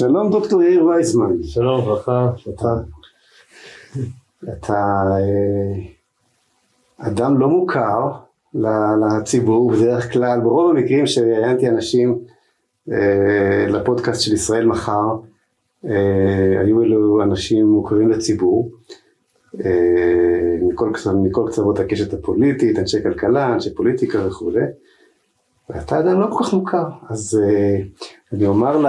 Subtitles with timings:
[0.00, 1.42] שלום דוקטור יאיר וייזמן.
[1.42, 2.30] שלום, ברכה.
[2.48, 2.68] אתה,
[4.52, 5.82] אתה אה,
[6.98, 8.10] אדם לא מוכר
[8.54, 12.18] לציבור, בדרך כלל, ברוב המקרים שראיינתי אנשים
[12.92, 15.16] אה, לפודקאסט של ישראל מחר,
[15.84, 18.70] אה, היו אלו אנשים מוכרים לציבור.
[20.62, 20.90] מכל,
[21.22, 24.64] מכל קצוות הקשת הפוליטית, אנשי כלכלה, אנשי פוליטיקה וכולי.
[25.74, 28.02] ואתה אדם לא כל כך מוכר, אז uh,
[28.32, 28.82] אני אומר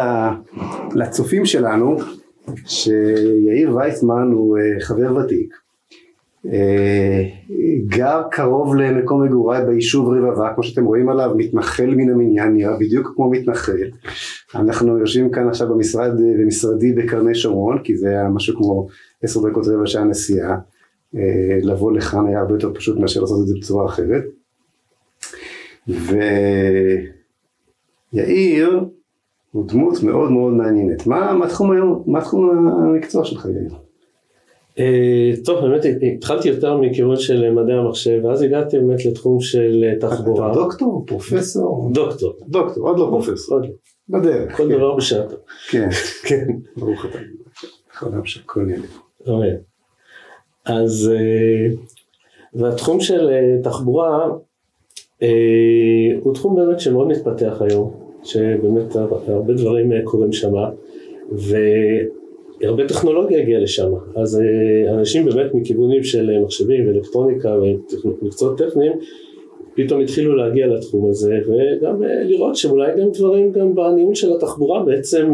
[0.96, 1.98] לצופים שלנו
[2.66, 5.54] שיאיר וייסמן הוא uh, חבר ותיק,
[6.46, 6.50] uh,
[7.88, 13.12] גר קרוב למקום מגוריי ביישוב רבבה, כמו שאתם רואים עליו, מתנחל מן המניין, נראה בדיוק
[13.16, 13.88] כמו מתנחל.
[14.56, 18.88] אנחנו יושבים כאן עכשיו במשרד, במשרדי בקרני שומרון, כי זה היה משהו כמו
[19.24, 20.58] עשר דקות רבע שעה נסיעה.
[21.62, 24.24] לבוא לכאן היה הרבה יותר פשוט מאשר לעשות את זה בצורה אחרת.
[28.14, 28.80] ויאיר
[29.52, 31.08] הוא דמות מאוד מאוד מעניינת.
[31.08, 33.76] מה, מה, תחום, היום, מה תחום המקצוע שלך יאיר?
[34.72, 35.82] Uh, טוב באמת
[36.18, 40.52] התחלתי יותר מכיוון של מדעי המחשב ואז הגעתי באמת לתחום של תחבורה.
[40.52, 41.04] אתה דוקטור?
[41.08, 41.90] פרופסור?
[41.94, 42.34] דוקטור.
[42.48, 43.56] דוקטור, עוד לא פרופסור.
[43.58, 44.20] עוד לא.
[44.20, 44.58] בדרך.
[44.58, 45.36] כל דבר בשעתו.
[45.70, 45.90] כן,
[46.28, 46.48] כן.
[46.78, 47.18] ברוך אתה.
[47.94, 48.90] חולם שהכל ילד.
[50.66, 51.78] אז uh,
[52.54, 54.30] והתחום של uh, תחבורה אה,
[56.24, 57.92] הוא תחום באמת שמאוד מתפתח היום,
[58.24, 58.96] שבאמת
[59.28, 60.54] הרבה דברים אה, קורים שם,
[61.32, 67.56] והרבה טכנולוגיה הגיעה לשם, אז אה, אנשים באמת מכיוונים של מחשבים ואלקטרוניקה
[68.22, 68.92] ומקצועות טכניים,
[69.76, 75.34] פתאום התחילו להגיע לתחום הזה, וגם לראות שאולי גם דברים גם בניהול של התחבורה בעצם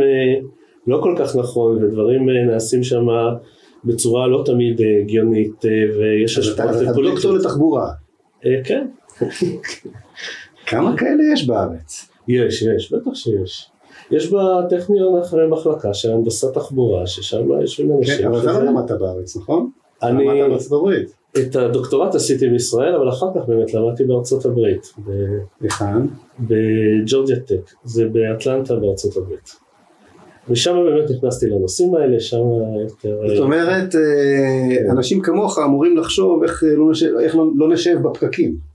[0.88, 3.08] לא כל כך נכון, ודברים נעשים שם
[3.86, 5.66] בצורה לא תמיד הגיונית,
[6.00, 6.98] ויש השפעות פוליטיות.
[6.98, 7.88] אתה דוקטור לתחבורה.
[8.64, 8.88] כן.
[10.68, 12.10] כמה כאלה יש בארץ?
[12.28, 13.70] יש, יש, בטח שיש.
[14.12, 18.18] יש בטכניון אחרי מחלקה של הנדסת תחבורה, ששם יושבים אנשים.
[18.18, 19.70] כן, אבל אתה לא למדת בארץ, נכון?
[20.04, 20.26] אני...
[20.26, 21.18] למדת בארצות הברית.
[21.38, 24.94] את הדוקטורט עשיתי בישראל, אבל אחר כך באמת למדתי בארצות הברית.
[25.62, 26.02] היכן?
[26.40, 29.56] בג'ורג'יה טק, זה באטלנטה בארצות הברית.
[30.50, 32.44] ושם באמת נכנסתי לנושאים האלה, שם
[32.82, 33.28] יותר...
[33.28, 36.92] זאת אומרת, אה, אנשים כמוך אמורים לחשוב איך אה, לא
[37.34, 38.67] לא, לא נשב בפקקים.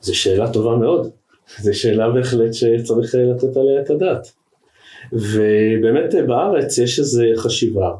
[0.00, 1.10] זו שאלה טובה מאוד,
[1.64, 4.32] זו שאלה בהחלט שצריך לתת עליה את הדעת.
[5.12, 7.90] ובאמת בארץ יש איזו חשיבה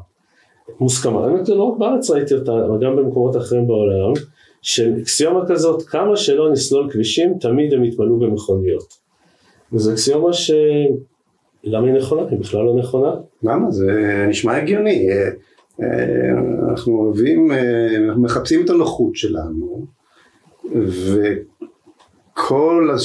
[0.79, 4.13] מוסכמה, האמת לא רק בארץ ראיתי אותה, אבל גם במקומות אחרים בעולם,
[4.61, 8.97] של אקסיומה כזאת, כמה שלא נסלול כבישים, תמיד הם יתמלאו במכוניות.
[9.73, 10.51] וזו אקסיומה ש...
[11.63, 12.21] למה היא נכונה?
[12.29, 13.13] היא בכלל לא נכונה.
[13.43, 13.71] למה?
[13.71, 15.09] זה נשמע הגיוני.
[15.09, 15.29] אה,
[15.81, 19.85] אה, אנחנו אוהבים, אה, אנחנו מחפשים את הנוחות שלנו,
[20.65, 21.65] וכל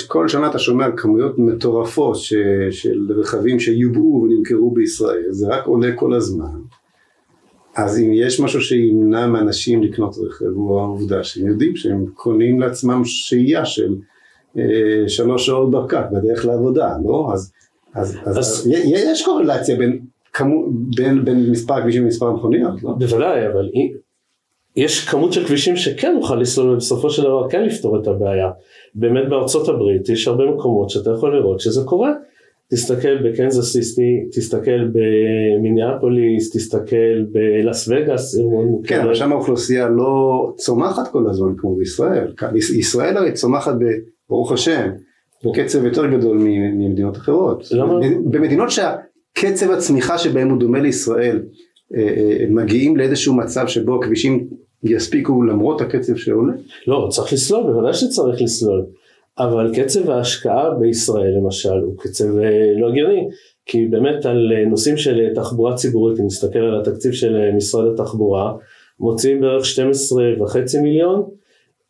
[0.09, 2.35] כל שנה אתה שומע כמויות מטורפות ש,
[2.71, 6.61] של רכבים שיובאו ונמכרו בישראל, זה רק עולה כל הזמן.
[7.77, 13.03] אז אם יש משהו שימנע מאנשים לקנות רכב, הוא העובדה שהם יודעים שהם קונים לעצמם
[13.05, 13.97] שהייה של
[14.59, 17.31] אה, שלוש שעות בפקק בדרך לעבודה, לא?
[17.33, 17.53] אז
[17.97, 20.01] אז, אז, אז יש קורלציה בין,
[20.33, 20.67] כמו,
[20.97, 22.93] בין, בין מספר כבישים למספר מכוניות, לא?
[22.99, 23.71] בוודאי, אבל
[24.77, 28.51] יש כמות של כבישים שכן נוכל לסלול ובסופו של דבר כן לפתור את הבעיה.
[28.95, 32.13] באמת בארצות הברית יש הרבה מקומות שאתה יכול לראות שזה קורה.
[32.71, 38.39] תסתכל בקנזס סיסטי, תסתכל במיניאפוליס, תסתכל בלאס וגאס,
[38.85, 42.33] כן, אבל שם האוכלוסייה לא צומחת כל הזמן כמו בישראל.
[42.79, 43.75] ישראל הרי צומחת
[44.29, 44.91] ברוך השם
[45.55, 47.69] קצב יותר גדול ממדינות אחרות.
[47.71, 47.95] למה?
[48.25, 51.43] במדינות שהקצב הצמיחה שבהם הוא דומה לישראל,
[51.95, 54.47] אה, אה, מגיעים לאיזשהו מצב שבו הכבישים
[54.83, 56.53] יספיקו למרות הקצב שעולה?
[56.87, 58.85] לא, צריך לסלול, בוודאי שצריך לסלול.
[59.39, 63.29] אבל קצב ההשקעה בישראל למשל הוא קצב אה, לא הגיוני.
[63.67, 68.53] כי באמת על נושאים של תחבורה ציבורית, אם נסתכל על התקציב של משרד התחבורה,
[69.01, 71.25] מוציאים בערך 12 וחצי מיליון,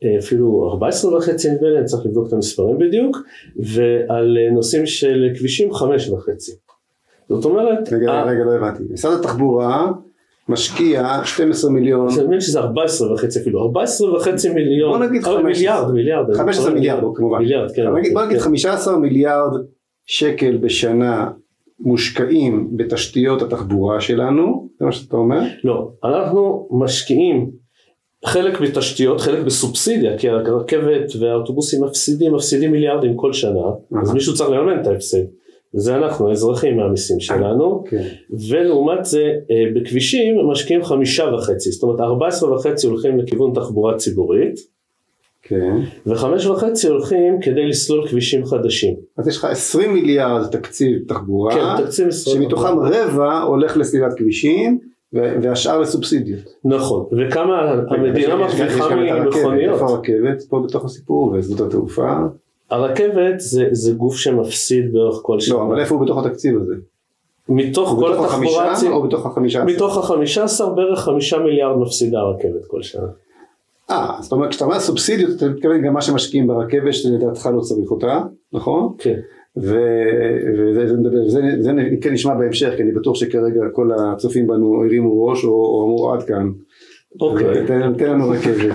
[0.05, 3.17] אה, אפילו 14 וחצי נדמה לי, אני צריך לבדוק את המספרים בדיוק,
[3.57, 6.53] ועל אה, נושאים של כבישים 5 וחצי.
[7.29, 7.93] זאת אומרת...
[7.93, 8.25] רגע, ה...
[8.25, 8.83] רגע, לא הבנתי.
[8.91, 9.93] משרד התחבורה
[10.49, 12.09] משקיע 12 מיליון.
[12.19, 14.99] אני מבין שזה 14 וחצי אפילו, 14 וחצי מיליון.
[14.99, 15.43] בוא נגיד 15.
[15.43, 16.35] מיליארד, מיליארד.
[16.35, 17.39] 15 מיליארד, כמובן.
[17.39, 17.91] מיליארד, כן.
[17.91, 19.01] בוא נגיד, בוא נגיד 15 כן.
[19.01, 19.53] מיליארד
[20.07, 21.31] שקל בשנה
[21.81, 25.41] מושקעים בתשתיות התחבורה שלנו, זה מה שאתה אומר?
[25.65, 27.51] לא, אנחנו משקיעים
[28.25, 33.61] חלק בתשתיות, חלק בסובסידיה, כי הרכבת והאוטובוסים מפסידים, מפסידים מיליארדים כל שנה,
[34.03, 35.25] אז מישהו צריך לממן את ההפסד.
[35.77, 37.91] זה אנחנו, האזרחים מהמיסים שלנו, okay.
[37.91, 38.03] כן.
[38.49, 43.97] ולעומת זה אה, בכבישים משקיעים חמישה וחצי, זאת אומרת ארבע עשרה וחצי הולכים לכיוון תחבורה
[43.97, 44.55] ציבורית,
[45.43, 45.77] כן.
[46.07, 48.95] וחמש וחצי הולכים כדי לסלול כבישים חדשים.
[49.17, 52.11] אז יש לך 20 מיליארד תקציב תחבורה, כן, תקציב.
[52.11, 54.79] שמתוכם רבע הולך לסלילת כבישים,
[55.13, 56.43] והשאר לסובסידיות.
[56.65, 59.75] נכון, וכמה המדינה מרוויחה ממכוניות.
[59.75, 62.17] איפה הרכבת פה בתוך הסיפור, ושדות התעופה?
[62.71, 65.55] הרכבת זה, זה גוף שמפסיד באורך כל שנה.
[65.57, 66.75] לא, אבל איפה הוא בתוך התקציב הזה?
[67.49, 69.75] מתוך כל בתוך התחבורה החמישה הציבורית, או בתוך החמישה עשר?
[69.75, 73.07] מתוך החמישה עשר בערך חמישה מיליארד מפסידה הרכבת כל שנה.
[73.91, 77.91] אה, זאת אומרת, כשאתה אומר סובסידיות, אתה מתכוון גם מה שמשקיעים ברכבת, שלדעתך לא צריך
[77.91, 78.23] אותה,
[78.53, 78.95] נכון?
[78.99, 79.21] כן.
[79.57, 84.83] וזה זה, זה, זה, זה כן נשמע בהמשך, כי אני בטוח שכרגע כל הצופים בנו
[84.83, 86.51] הרימו ראש או, או אמרו עד כאן.
[87.21, 87.67] אוקיי.
[87.67, 88.75] תן, תן לנו רכבת.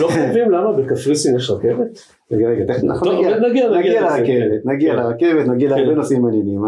[0.00, 1.98] לא חושבים למה בקפריסין יש רכבת?
[2.32, 4.48] רגע, רגע, טוב, נגיע, לרכבת, כן.
[4.64, 4.96] נגיע כן.
[4.96, 5.76] לרכבת, נגיע כן.
[5.76, 6.62] להרבה נושאים מעניינים.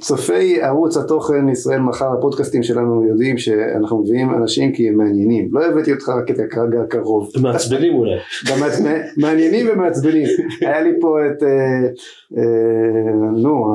[0.00, 5.48] צופי ערוץ התוכן ישראל מחר, הפודקאסטים שלנו יודעים שאנחנו מביאים אנשים כי הם מעניינים.
[5.52, 7.30] לא הבאתי אותך רק את כרגע הקרוב.
[7.42, 8.16] מעצבנים אולי.
[8.48, 8.58] גם
[9.16, 10.26] מעניינים ומעצבנים.
[10.60, 11.48] היה לי פה את, אה,
[12.36, 12.42] אה,
[13.42, 13.74] נו,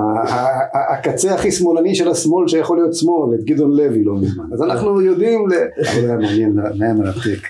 [0.91, 4.43] הקצה הכי שמאלני של השמאל שיכול להיות שמאל, את גדעון לוי לא מזמן.
[4.53, 5.47] אז אנחנו יודעים,
[5.77, 7.47] היה מעניין, היה מרתק.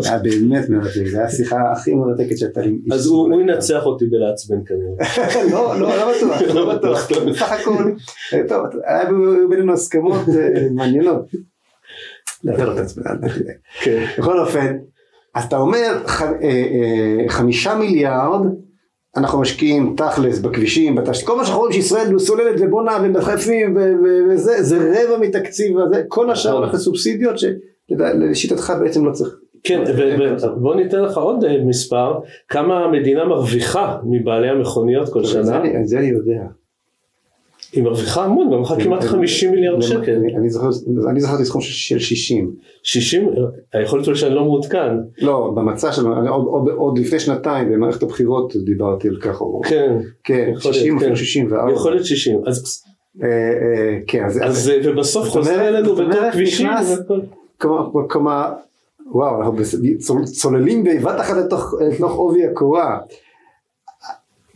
[0.00, 2.78] זה היה באמת מרתק, זו הייתה השיחה הכי מרתקת שהייתה לי.
[2.92, 5.44] אז הוא ינצח אותי בלעצבן כנראה.
[5.52, 7.12] לא, לא, לא בטוח, לא בטוח.
[7.12, 7.92] בסך הכל,
[8.32, 9.04] אה, טוב, היה
[9.48, 11.26] בינינו הסכמות אה, מעניינות.
[12.44, 13.54] לא, אתה לא תעצבן, אל תדאג.
[13.82, 14.04] כן.
[14.18, 14.76] בכל אופן,
[15.34, 16.02] אז אתה אומר
[16.42, 18.46] אה, חמישה מיליארד
[19.16, 24.30] אנחנו משקיעים תכלס בכבישים, בתשתית, כל מה שאנחנו רואים שישראל סוללת ובונה ומדחפים ו- ו-
[24.30, 29.34] וזה, זה רבע מתקציב הזה, כל השאר הולך לסובסידיות שלשיטתך בעצם לא צריך.
[29.64, 29.82] כן,
[30.56, 32.14] ובוא ניתן לך עוד אה, מספר,
[32.48, 35.42] כמה המדינה מרוויחה מבעלי המכוניות כל שנה.
[35.80, 36.42] את זה אני יודע.
[37.72, 40.16] היא מרוויחה המון, מרוויחה כמעט 50 מיליארד שקל.
[41.08, 42.54] אני- זכרתי סכום של 60.
[42.82, 43.28] 60,
[43.72, 44.96] היכול להיות שאני לא מעודכן.
[45.18, 46.28] לא, במצע שלנו,
[46.76, 49.42] עוד- לפני שנתיים במערכת הבחירות דיברתי על כך.
[49.64, 51.16] כן, כן, יכול להיות, 60 אפילו כן.
[51.16, 51.72] 64.
[51.72, 52.40] יכול להיות 60.
[52.46, 52.84] אז
[53.22, 56.68] אה, אה, כן, אז- ובסוף חוזר אלינו בתור כבישים.
[58.08, 58.44] כמה,
[59.12, 59.56] וואו, אנחנו
[60.24, 62.98] צוללים בבת אחת לתוך, לתוך עובי הקורה.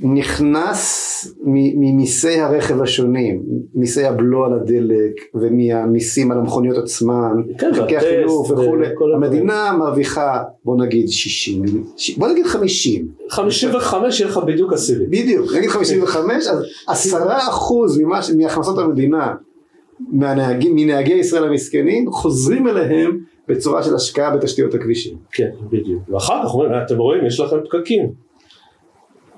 [0.01, 0.95] נכנס
[1.45, 3.43] ממיסי הרכב השונים,
[3.75, 8.87] מיסי הבלו על הדלק ומהמיסים על המכוניות עצמן, כן, חלקי החינוך וכולי.
[9.15, 11.63] המדינה מרוויחה בוא נגיד 60,
[11.97, 15.07] ש- בוא נגיד 50, 55 יהיה לך בדיוק עשירי.
[15.07, 19.35] בדיוק, נגיד 55, אז עשרה אחוז ממה ש- מהכנסות המדינה
[20.13, 23.19] מנהגי ישראל המסכנים חוזרים אליהם
[23.49, 25.17] בצורה של השקעה בתשתיות הכבישים.
[25.33, 26.03] כן, בדיוק.
[26.09, 28.13] ואחר כך אומרים, אתם רואים, יש לכם פקקים.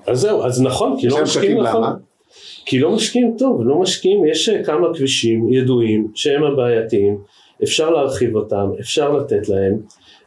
[0.07, 1.83] אז זהו, אז נכון, כי לא משקיעים נכון.
[1.83, 1.95] למה?
[2.65, 7.17] כי לא משקיעים טוב, לא משקיעים, יש אה, כמה כבישים ידועים שהם הבעייתיים,
[7.63, 9.77] אפשר להרחיב אותם, אפשר לתת להם,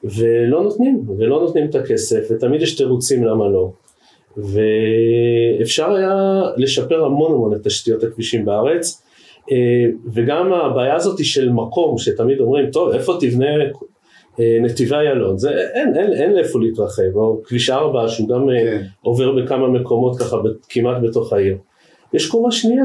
[0.05, 3.71] ולא נותנים, ולא נותנים את הכסף, ותמיד יש תירוצים למה לא.
[4.37, 9.04] ואפשר היה לשפר המון המון את תשתיות הכבישים בארץ,
[10.13, 13.47] וגם הבעיה הזאת של מקום, שתמיד אומרים, טוב, איפה תבנה
[14.41, 18.55] אה, נתיבי איילון, זה אין, אין, אין לאיפה להתרחב, או כביש 4 שהוא גם אה,
[18.65, 18.83] כן.
[19.03, 20.37] עובר בכמה מקומות ככה
[20.69, 21.57] כמעט בתוך העיר.
[22.13, 22.85] יש קומה שנייה,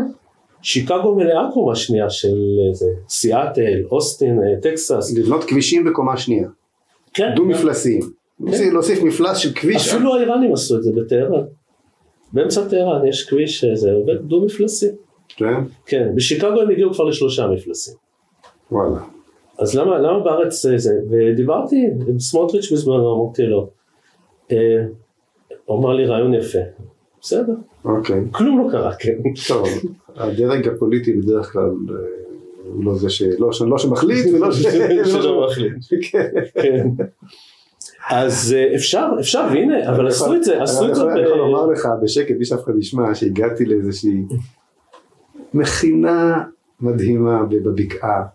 [0.62, 2.38] שיקגו מלאה קומה שנייה של
[2.70, 6.48] איזה, סיאטל, אוסטין, אה, טקסס, לבנות כבישים בקומה שנייה,
[7.14, 8.02] כן, דו מפלסיים,
[8.40, 11.44] להוסיף- להוסיף מפלס של כביש, אפילו האיראנים עשו את זה בטהרן,
[12.34, 14.88] באמצע טהרן יש כביש שזה עובד דו מפלסי,
[15.36, 15.62] כן?
[15.86, 17.94] כן, בשיקגו הם הגיעו כבר לשלושה מפלסים,
[18.72, 19.00] וואלה,
[19.60, 23.70] אז למה, למה בארץ זה, זה, ודיברתי עם סמוטריץ' בזמנו, אמרתי לו,
[24.52, 24.86] אה,
[25.66, 26.60] הוא אמר לי רעיון יפה,
[27.22, 27.54] בסדר,
[27.86, 29.18] אוקיי, כלום לא קרה, כן,
[29.48, 29.68] טוב,
[30.16, 32.20] הדרג הפוליטי בדרך כלל אה,
[32.74, 34.62] הוא לא זה שלא לא שמחליט ולא ש...
[35.06, 35.74] שלא מחליט.
[36.12, 36.30] כן.
[36.54, 36.88] כן.
[38.10, 41.66] אז אה, אפשר, אפשר, והנה, אבל עשו את זה, עשו את זה, אני יכול לומר
[41.66, 44.24] לך בשקט בלי שאף אחד ישמע שהגעתי לאיזושהי
[45.54, 46.44] מכינה
[46.82, 48.26] מדהימה בבקעה,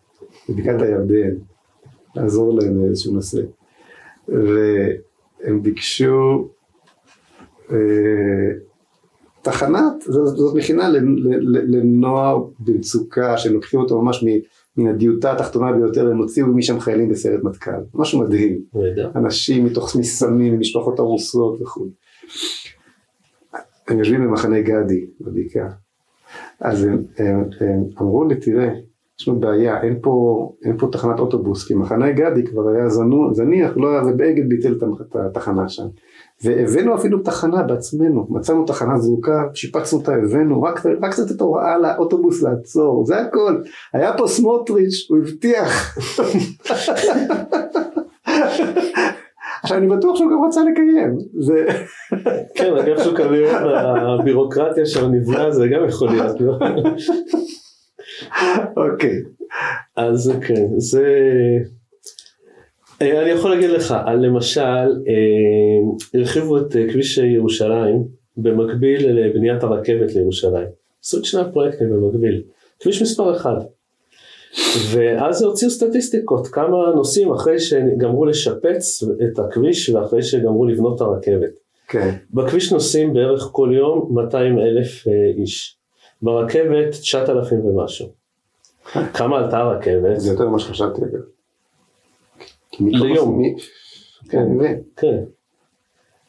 [0.48, 1.34] בבקעת הירדן,
[2.16, 3.40] לעזור להם באיזשהו נושא.
[4.28, 6.48] והם ביקשו
[7.70, 7.76] אה,
[9.42, 10.88] תחנת, זאת, זאת מכינה
[11.68, 17.08] לנוער במצוקה, שהם לוקחים אותו ממש מ- מן הדיוטה התחתונה ביותר, הם הוציאו משם חיילים
[17.08, 18.60] בסיירת מטכ"ל, משהו מדהים.
[19.16, 21.88] אנשים מתוך מסמים, ממשפחות הרוסות וכו'.
[23.88, 25.83] הם יושבים במחנה גדי בבקעה.
[26.60, 28.74] אז הם, הם, הם אמרו לי, תראה,
[29.20, 33.34] יש לנו בעיה, אין פה, אין פה תחנת אוטובוס, כי מחנה גדי כבר היה זנו,
[33.34, 35.86] זניח, לא היה, ובאגד ביטל את התחנה שם.
[36.44, 42.42] והבאנו אפילו תחנה בעצמנו, מצאנו תחנה זרוקה, שיפצנו אותה, הבאנו, רק, רק את הוראה לאוטובוס
[42.42, 43.62] לעצור, זה הכל.
[43.92, 45.96] היה פה סמוטריץ', הוא הבטיח.
[49.64, 51.18] עכשיו אני בטוח שהוא גם רצה לקיים.
[51.40, 51.66] זה...
[52.56, 53.60] כן, אגב שהוא כנראה
[54.20, 56.58] הבירוקרטיה שם נבנה, זה גם יכול להיות, לא?
[58.76, 59.22] אוקיי.
[59.96, 61.06] אז כן, זה...
[63.02, 68.04] אה, אני יכול להגיד לך, למשל, אה, הרחיבו את אה, כביש ירושלים
[68.36, 70.68] במקביל לבניית הרכבת לירושלים.
[71.04, 72.42] עשו את שני הפרויקטים במקביל.
[72.80, 73.56] כביש מספר אחד.
[74.92, 81.50] ואז הוציאו סטטיסטיקות, כמה נוסעים אחרי שגמרו לשפץ את הכביש ואחרי שגמרו לבנות את הרכבת.
[81.88, 82.14] כן.
[82.34, 85.04] בכביש נוסעים בערך כל יום 200 אלף
[85.38, 85.76] איש.
[86.22, 88.08] ברכבת 9,000 ומשהו.
[89.14, 90.20] כמה עלתה הרכבת?
[90.20, 91.00] זה יותר ממה שחשבתי.
[92.80, 93.42] ליום.
[94.28, 94.46] כן,
[94.96, 95.18] כן.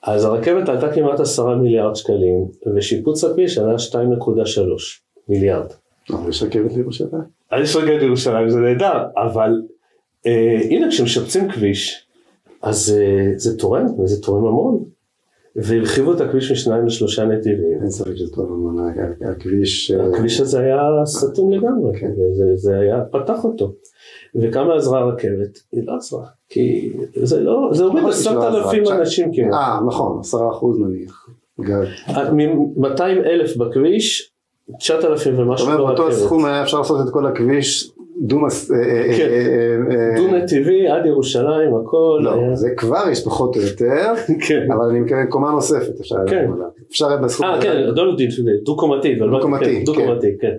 [0.03, 3.99] אז הרכבת עלתה כמעט עשרה מיליארד שקלים, ושיפוץ הכביש עלה 2.3
[5.29, 5.67] מיליארד.
[6.09, 7.34] אבל יש רכבת לירושלים.
[7.51, 9.61] אז יש רכבת לירושלים, זה נהדר, אבל
[10.27, 12.07] אה, הנה כשמשפצים כביש,
[12.61, 14.83] אז אה, זה תורם, וזה תורם המון.
[15.55, 17.77] והרחיבו את הכביש משניים לשלושה נתיבים.
[17.81, 18.77] אין ספק שזה טוב המון,
[19.31, 19.91] הכביש...
[19.91, 22.11] אה, הכביש הזה היה סתום לגמרי, כן.
[22.39, 23.73] וזה היה, פתח אותו.
[24.35, 25.59] וכמה עזרה הרכבת?
[25.71, 29.53] היא לא עזרה, כי זה לא, זה עומד עשרת אלפים אנשים כמעט.
[29.53, 31.29] אה, נכון, עשרה אחוז נניח.
[32.33, 34.31] מ-200 אלף בכביש,
[34.79, 35.67] 9,000 ומשהו.
[35.67, 37.91] זאת אומרת, באותו סכום היה אפשר לעשות את כל הכביש
[38.21, 39.29] דו אה, כן.
[40.17, 42.19] דו נתיבי עד ירושלים הכל.
[42.23, 44.13] לא, זה כבר יש פחות או יותר,
[44.47, 44.71] כן.
[44.71, 46.49] אבל אני מתכוון קומה נוספת אפשר כן.
[46.91, 47.45] אפשר בסכום.
[47.45, 47.93] אה כן, לא
[48.63, 49.15] דו קומתי.
[49.15, 50.53] דו קומתי, דו קומתי, כן.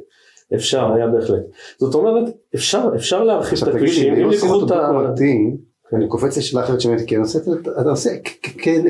[0.54, 1.42] אפשר, היה בהחלט.
[1.78, 4.90] זאת אומרת, אפשר, להרחיב את הכבישים, אם ייקחו את ה...
[5.92, 7.16] אני קופץ לשאלה אחרת שמעתי, כי
[7.80, 8.10] אתה עושה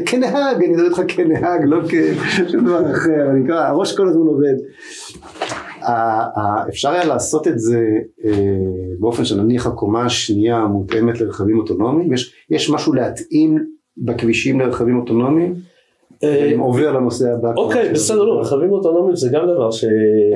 [0.06, 4.54] כנהג, אני מדבר איתך כנהג, לא כשום דבר אחר, אני נקרא, הראש כל הזמן עובד.
[6.68, 7.80] אפשר היה לעשות את זה
[8.24, 8.30] אה,
[9.00, 12.12] באופן שנניח הקומה השנייה מותאמת לרכבים אוטונומיים,
[12.50, 13.66] יש משהו להתאים
[13.98, 15.54] בכבישים לרכבים אוטונומיים?
[16.24, 17.52] אה, עובר לנושא הבא.
[17.56, 19.84] אוקיי, בסדר, לא, רכבים אוטונומיים זה גם דבר ש...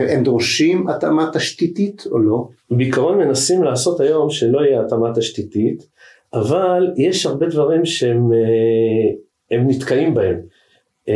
[0.08, 2.48] הם דורשים התאמה תשתיתית או לא?
[2.70, 5.86] בעיקרון מנסים לעשות היום שלא יהיה התאמה תשתיתית,
[6.34, 8.32] אבל יש הרבה דברים שהם
[9.52, 10.36] אה, נתקעים בהם.
[11.08, 11.14] אה,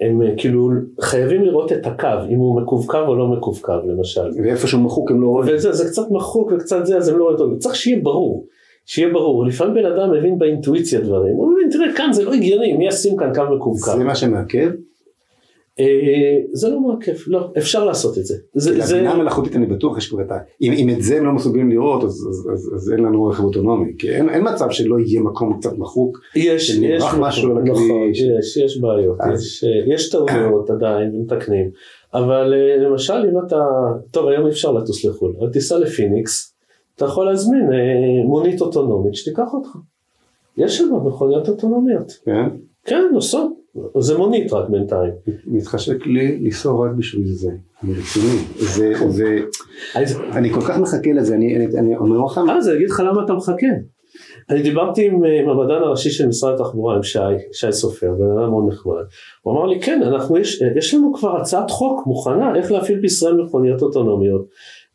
[0.00, 0.70] הם כאילו
[1.00, 4.30] חייבים לראות את הקו, אם הוא מקווקו או לא מקווקו למשל.
[4.44, 5.54] ואיפה שהוא מחוק הם לא רואים.
[5.54, 7.58] וזה זה קצת מחוק וקצת זה, אז הם לא רואים אותו.
[7.58, 8.46] צריך שיהיה ברור.
[8.86, 12.72] שיהיה ברור, לפעמים בן אדם מבין באינטואיציה דברים, הוא מבין, תראה כאן זה לא הגיוני,
[12.72, 13.96] מי ישים כאן קו מקווקו.
[13.96, 14.70] זה מה שמעכב?
[15.80, 18.34] אה, זה לא מעכב, לא, אפשר לעשות את זה.
[18.54, 20.38] זה לבינה המלאכותית אני בטוח יש כבר את ה...
[20.62, 24.70] אם את זה הם לא מסוגלים לראות אז אין לנו רכב אוטונומי, כי אין מצב
[24.70, 27.70] שלא יהיה מקום קצת מחוק, יש, יש, משהו על הכביש.
[27.70, 29.18] נכון, יש, יש בעיות,
[29.86, 31.70] יש טעויות עדיין ומתקנים,
[32.14, 33.64] אבל אה, למשל אם אתה,
[34.10, 36.54] טוב היום אי אפשר לטוס לחו"ל, אבל תיסע לפיניקס,
[36.96, 39.68] אתה יכול להזמין אה, מונית אוטונומית שתיקח אותך.
[40.56, 42.12] יש שם מכוניות אוטונומיות.
[42.24, 42.48] כן?
[42.84, 43.57] כן, נוסעות.
[43.98, 45.10] זה מונית רק בינתיים.
[45.46, 47.50] מתחשק לי לנסוע רק בשביל זה.
[47.84, 48.44] אני רציני.
[48.58, 49.36] זה, זה,
[50.32, 52.38] אני כל כך מחכה לזה, אני אומר לך...
[52.38, 53.66] אה, אז אני אגיד לך למה אתה מחכה.
[54.50, 57.18] אני דיברתי עם המדען הראשי של משרד התחבורה, עם שי,
[57.52, 58.94] שי סופר, בן אדם מאוד נחמד.
[59.42, 63.34] הוא אמר לי, כן, אנחנו, יש, יש לנו כבר הצעת חוק מוכנה איך להפעיל בישראל
[63.34, 64.46] מכוניות אוטונומיות.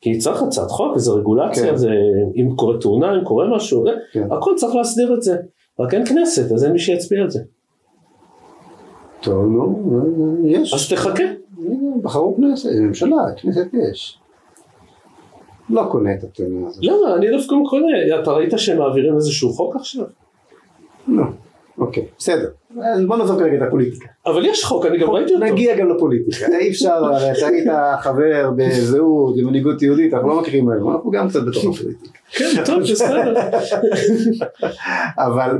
[0.01, 1.75] כי צריך הצעת חוק, איזה רגולציה, כן.
[1.75, 1.89] זה,
[2.35, 4.27] אם קורה תאונה, אם קורה משהו, כן.
[4.31, 5.35] הכל צריך להסדיר את זה.
[5.79, 7.39] רק אין כנסת, אז אין מי שיצביע על זה.
[9.23, 10.73] טוב, נו, יש.
[10.73, 11.23] אז תחכה.
[12.01, 14.19] בחרו כנסת, ממשלה, כנסת יש.
[15.69, 16.83] לא קונה את הטענה הזאת.
[16.83, 17.15] למה?
[17.15, 18.21] אני דווקא קונה.
[18.21, 20.05] אתה ראית שהם מעבירים איזשהו חוק עכשיו?
[21.07, 21.23] לא.
[21.77, 22.49] אוקיי, בסדר.
[23.07, 24.07] בוא נעזוב כרגע את הפוליטיקה.
[24.25, 25.45] אבל יש חוק, אני גם ראיתי אותו.
[25.45, 26.45] נגיע גם לפוליטיקה.
[26.59, 27.67] אי אפשר, אתה היית
[28.01, 32.19] חבר בזהות, במנהיגות יהודית, אנחנו לא מכירים היום, אנחנו גם קצת בתוך הפוליטיקה.
[32.31, 33.33] כן, טוב, בסדר.
[35.25, 35.57] אבל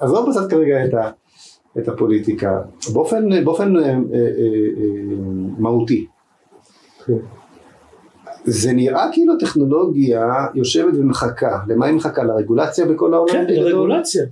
[0.00, 1.10] עזוב בצד כרגע את ה...
[1.78, 2.60] את הפוליטיקה
[2.92, 3.96] באופן, באופן אה, אה, אה,
[5.58, 6.06] מהותי.
[8.44, 12.24] זה נראה כאילו הטכנולוגיה יושבת ומחכה, למה היא מחכה?
[12.24, 13.32] לרגולציה בכל העולם?
[13.32, 14.24] כן, לרגולציה.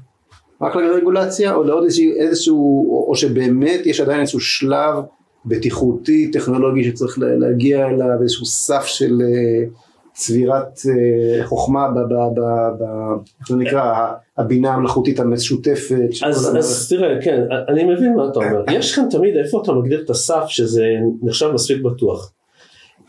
[0.61, 4.95] רק לרגולציה או לעוד איזשהו, איזשהו, או שבאמת יש עדיין איזשהו שלב
[5.45, 9.23] בטיחותי טכנולוגי שצריך להגיע אליו, איזשהו סף של
[10.17, 10.81] צבירת
[11.45, 11.87] חוכמה,
[13.41, 16.09] איך זה נקרא, הבינה המלאכותית המשותפת.
[16.25, 18.65] אז, אז תראה, כן, אני מבין מה אתה אומר.
[18.73, 20.85] יש כאן תמיד, איפה אתה מגדיר את הסף שזה
[21.23, 22.33] נחשב מספיק בטוח.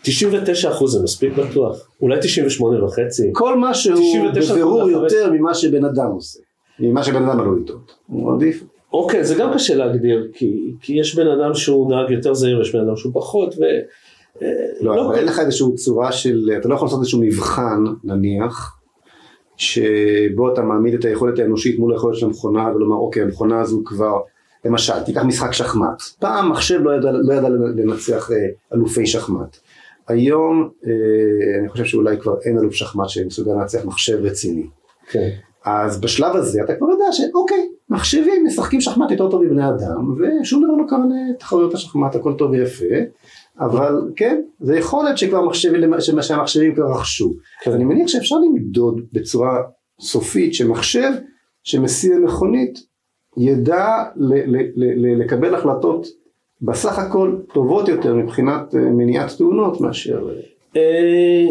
[0.03, 3.29] 99 אחוז זה מספיק בטוח, אולי 98 וחצי.
[3.33, 6.39] כל מה שהוא בבירור יותר ממה שבן אדם עושה,
[6.79, 8.63] ממה שבן אדם עלול לטעות, הוא עדיף.
[8.93, 12.75] אוקיי, זה גם קשה להגדיר, כי, כי יש בן אדם שהוא נהג יותר זהיר, יש
[12.75, 13.63] בן אדם שהוא פחות, ו...
[14.81, 18.77] לא, לא אבל אין לך איזושהי צורה של, אתה לא יכול לעשות איזשהו מבחן נניח,
[19.57, 24.19] שבו אתה מעמיד את היכולת האנושית מול היכולת של המכונה ולומר אוקיי המכונה הזו כבר
[24.65, 26.01] למשל תיקח משחק שחמט.
[26.19, 29.57] פעם מחשב לא ידע, לא ידע לנצח אה, אלופי שחמט.
[30.07, 34.67] היום אה, אני חושב שאולי כבר אין אלוף שחמט שמסוגל לנצח מחשב רציני.
[35.11, 35.29] כן.
[35.65, 40.63] אז בשלב הזה אתה כבר יודע שאוקיי מחשבים משחקים שחמט יותר טוב מבני אדם ושום
[40.63, 40.99] דבר לא קרה
[41.33, 42.85] לתחרויות השחמט הכל טוב ויפה
[43.59, 47.33] אבל כן זה יכולת שכבר מחשבים, שהמחשבים כבר רכשו
[47.67, 49.61] אז אני מניח שאפשר למדוד בצורה
[50.01, 51.11] סופית שמחשב
[51.63, 52.79] שמסיע מכונית
[53.37, 56.07] ידע ל- ל- ל- לקבל החלטות
[56.61, 60.29] בסך הכל טובות יותר מבחינת אה, מניעת תאונות מאשר
[60.75, 61.47] אה,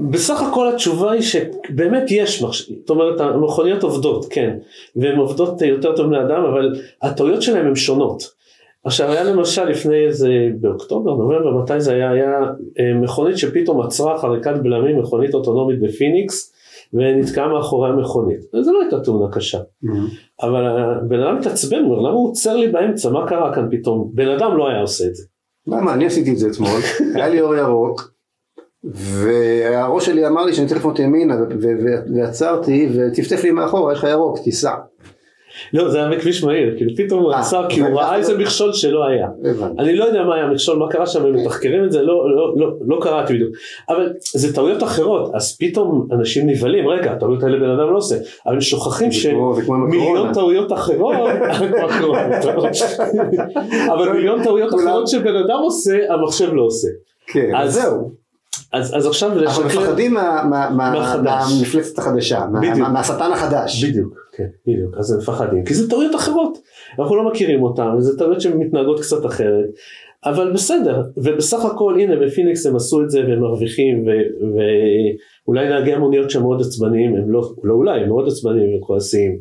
[0.00, 4.56] בסך הכל התשובה היא שבאמת יש מחשבים, זאת אומרת המכוניות עובדות, כן,
[4.96, 8.39] והן עובדות יותר טוב מבני אדם, אבל הטעויות שלהן הן שונות.
[8.84, 10.28] עכשיו היה למשל לפני איזה,
[10.60, 12.38] באוקטובר, נובמבר, מתי זה היה, היה
[12.78, 16.52] אה, מכונית שפתאום עצרה חריקת בלמים, מכונית אוטונומית בפיניקס,
[16.92, 18.40] ונתקעה מאחורי המכונית.
[18.60, 19.58] זו לא הייתה תאונה קשה.
[19.58, 20.42] Mm-hmm.
[20.46, 24.10] אבל הבן אדם התעצבן, הוא אומר, למה הוא עוצר לי באמצע, מה קרה כאן פתאום?
[24.14, 25.24] בן אדם לא היה עושה את זה.
[25.66, 26.80] למה אני עשיתי את זה אתמול,
[27.14, 28.12] היה לי אור ירוק
[28.84, 31.34] והראש שלי אמר לי שאני צריך לפנות ימינה
[32.14, 34.74] ועצרתי וטפטף לי מאחורה יש לך ירוק תיסע
[35.72, 38.72] לא, זה היה בכביש מהיר, כאילו פתאום הוא אה, עצר כי הוא ראה איזה מכשול
[38.72, 39.26] שלא היה.
[39.78, 42.52] אני לא יודע מה היה המכשול, מה קרה שם, הם מתחקרים את זה, לא, לא,
[42.56, 43.50] לא, לא קראתי בדיוק.
[43.88, 48.16] אבל זה טעויות אחרות, אז פתאום אנשים נבהלים, רגע, הטעויות האלה בן אדם לא עושה,
[48.46, 50.32] אבל הם שוכחים שמיליון.
[50.34, 51.14] טעויות אחרות.
[53.94, 56.88] אבל מיליון טעויות אחרות שבן אדם עושה, המחשב לא עושה.
[57.26, 58.10] כן, אז זהו,
[58.72, 61.52] אז אז עכשיו אנחנו מפחדים מה- מה- מה- מהחדש.
[61.52, 62.78] מהמפלצת החדשה, מה- בדיוק.
[62.78, 63.84] מה- מהשטן החדש.
[63.84, 66.58] בדיוק, כן, בדיוק, אז הם מפחדים, כי זה טעויות אחרות,
[66.98, 69.64] אנחנו לא מכירים אותן, וזה טעויות שמתנהגות קצת אחרת,
[70.24, 75.92] אבל בסדר, ובסך הכל הנה בפיניקס הם עשו את זה והם מרוויחים, ו- ואולי נהגי
[75.92, 79.38] המוניות שם מאוד עצבניים, הם לא, לא אולי, הם מאוד עצבניים וכועסים,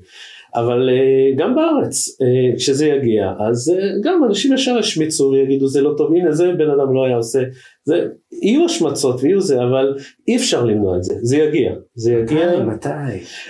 [0.55, 5.81] אבל אה, גם בארץ, אה, כשזה יגיע, אז אה, גם אנשים ישר ישמיצו ויגידו זה
[5.81, 7.39] לא טוב, הנה זה בן אדם לא היה עושה,
[7.83, 8.05] זה,
[8.41, 9.97] יהיו השמצות ויהיו זה, אבל
[10.27, 12.63] אי אפשר למנוע את זה, זה יגיע, זה יגיע.
[12.63, 12.89] מתי?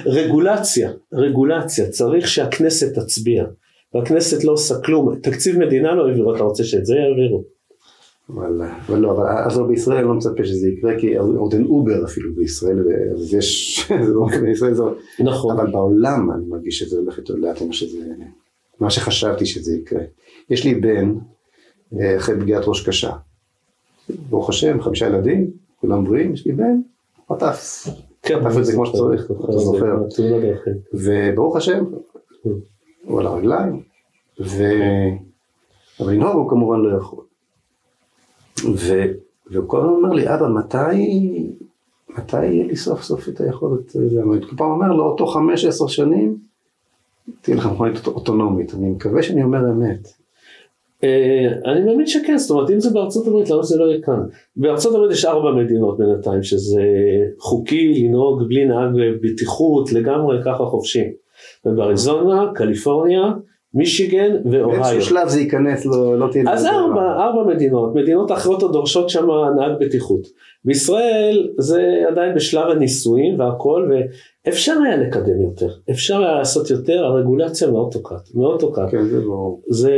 [0.06, 3.45] רגולציה, רגולציה, צריך שהכנסת תצביע,
[3.93, 7.59] והכנסת לא עושה כלום, תקציב מדינה לא העבירו, אתה רוצה שאת זה יעבירו?
[8.30, 12.06] וואלה, אבל לא, אבל עזוב בישראל אני לא מצפה שזה יקרה כי עוד אין אובר
[12.06, 12.78] אפילו בישראל,
[13.12, 14.84] אז יש, זה לא בישראל זה,
[15.20, 17.98] נכון, אבל בעולם אני מרגיש שזה הולך יותר לאט ממה שזה,
[18.80, 20.02] מה שחשבתי שזה יקרה.
[20.50, 21.13] יש לי בן
[22.00, 23.12] אה, אחרי פגיעת ראש קשה,
[24.30, 25.48] ברוך השם, חמישה ילדים,
[25.82, 26.80] כולם בריאים, יש לי בן,
[27.32, 27.88] חטף,
[28.22, 29.96] כן, חטף את זה כמו שצריך, אתה זוכר.
[30.15, 30.74] תאונת דרכים.
[30.94, 31.84] וברוך השם,
[33.04, 33.82] הוא על הרגליים,
[34.39, 34.63] ו...
[36.00, 37.29] אבל לנהוג הוא כמובן לא יכול.
[39.52, 41.08] והוא כל הזמן אומר לי, אבא, מתי,
[42.17, 45.65] מתי יהיה לי סוף סוף את היכולת, זה, אני כל פעם אומר לו, אותו חמש
[45.65, 46.38] עשר שנים,
[47.41, 50.08] תהיה לך מכונית אוטונומית, אני מקווה שאני אומר אמת.
[51.04, 54.19] אה, אני מאמין שכן, זאת אומרת אם זה בארצות הברית למה זה לא יהיה כאן?
[54.56, 56.84] בארצות הברית יש ארבע מדינות בינתיים שזה
[57.39, 58.91] חוקי לנהוג בלי נהג
[59.22, 61.04] בטיחות לגמרי ככה חופשי.
[61.65, 63.32] ובאריזונה, קליפורניה,
[63.73, 64.69] מישיגן ואוהיו.
[64.69, 66.43] באיזשהו שלב זה ייכנס, לא, לא תהיה...
[66.47, 67.15] אז ארבע.
[67.17, 70.27] ארבע מדינות, מדינות אחרות עוד דורשות שם נהג בטיחות.
[70.65, 73.89] בישראל זה עדיין בשלב הניסויים והכל,
[74.45, 78.89] ואפשר היה לקדם יותר, אפשר היה לעשות יותר, הרגולציה מאוד תוקעת, מאוד תוקעת.
[78.91, 79.62] כן, זה ברור.
[79.69, 79.91] זה,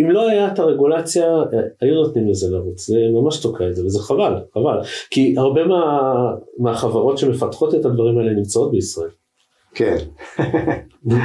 [0.00, 1.26] אם לא היה את הרגולציה,
[1.80, 4.78] היו נותנים לזה לרוץ, זה ממש תוקע את זה, וזה חבל, חבל.
[5.10, 6.10] כי הרבה מה,
[6.58, 9.10] מהחברות שמפתחות את הדברים האלה נמצאות בישראל.
[9.78, 9.96] כן.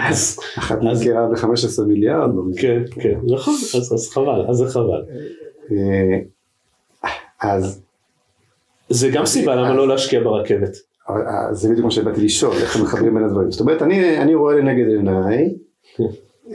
[0.10, 2.36] אז, אחת נזכרה ב-15 מיליארד.
[2.36, 2.42] לא.
[2.58, 3.54] כן, כן, נכון,
[3.94, 5.04] אז, חבל, אז זה חבל.
[5.72, 6.20] אה,
[7.42, 7.82] אז
[8.90, 10.78] זה גם סיבה למה לא להשקיע ברכבת.
[11.10, 13.52] אה, זה בדיוק מה שבאתי לשאול, איך מחברים בין הדברים.
[13.52, 15.56] זאת אומרת, אני, רואה לנגד עיניי
[15.96, 16.04] כן.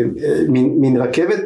[0.00, 0.04] אה,
[0.48, 1.40] מין, רכבת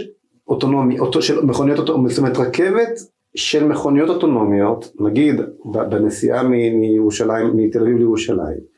[0.48, 3.00] אוטונומי, אוטו, של מכוניות אוטונומיות, זאת אומרת רכבת
[3.34, 8.71] של מכוניות אוטונומיות, נגיד בנסיעה מירושלים, מתל אביב לירושלים,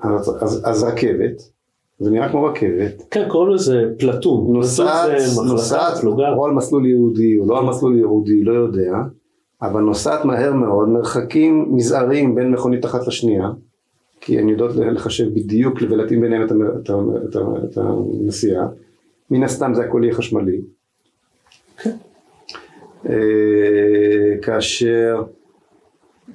[0.00, 1.42] אז, אז, אז רכבת,
[1.98, 4.52] זה נראה כמו רכבת, כן, קוראים לזה פלטון.
[4.52, 5.10] נוסעת,
[5.46, 6.04] נוסעת.
[6.04, 8.92] או על מסלול יהודי או לא על מסלול יהודי, לא יודע,
[9.62, 13.50] אבל נוסעת מהר מאוד, מרחקים מזעריים בין מכונית אחת לשנייה,
[14.20, 16.90] כי הן יודעות לחשב בדיוק ולהתאים ביניהם את, את,
[17.30, 18.66] את, את הנסיעה,
[19.30, 20.60] מן הסתם זה הכל יהיה חשמלי.
[21.76, 21.96] כן.
[23.08, 25.22] אה, כאשר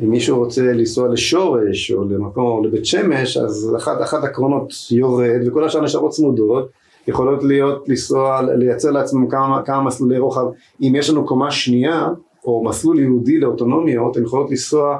[0.03, 5.47] אם מישהו רוצה לנסוע לשורש או למקום או לבית שמש אז אחת, אחת הקרונות יורד
[5.47, 6.69] וכל השאר נשארות צמודות
[7.07, 10.45] יכולות להיות לנסוע לייצר לעצמם כמה, כמה מסלולי רוחב
[10.81, 12.07] אם יש לנו קומה שנייה
[12.45, 14.97] או מסלול ייעודי לאוטונומיות הן יכולות לנסוע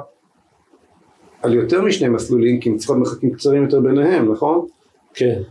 [1.42, 4.66] על יותר משני מסלולים, כי צריכות מרחקים קצרים יותר ביניהם, נכון?
[5.14, 5.42] כן.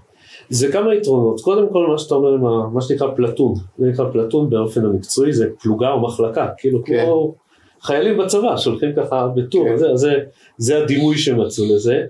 [0.49, 4.49] זה כמה יתרונות, קודם כל מה שאתה אומר, מה, מה שנקרא פלטון, זה נקרא פלטון
[4.49, 7.05] באופן המקצועי, זה פלוגה או מחלקה, כאילו כן.
[7.05, 7.35] כמו
[7.81, 9.77] חיילים בצבא שהולכים ככה בטור, כן.
[9.77, 10.13] זה, זה,
[10.57, 12.03] זה הדימוי שמצאו לזה,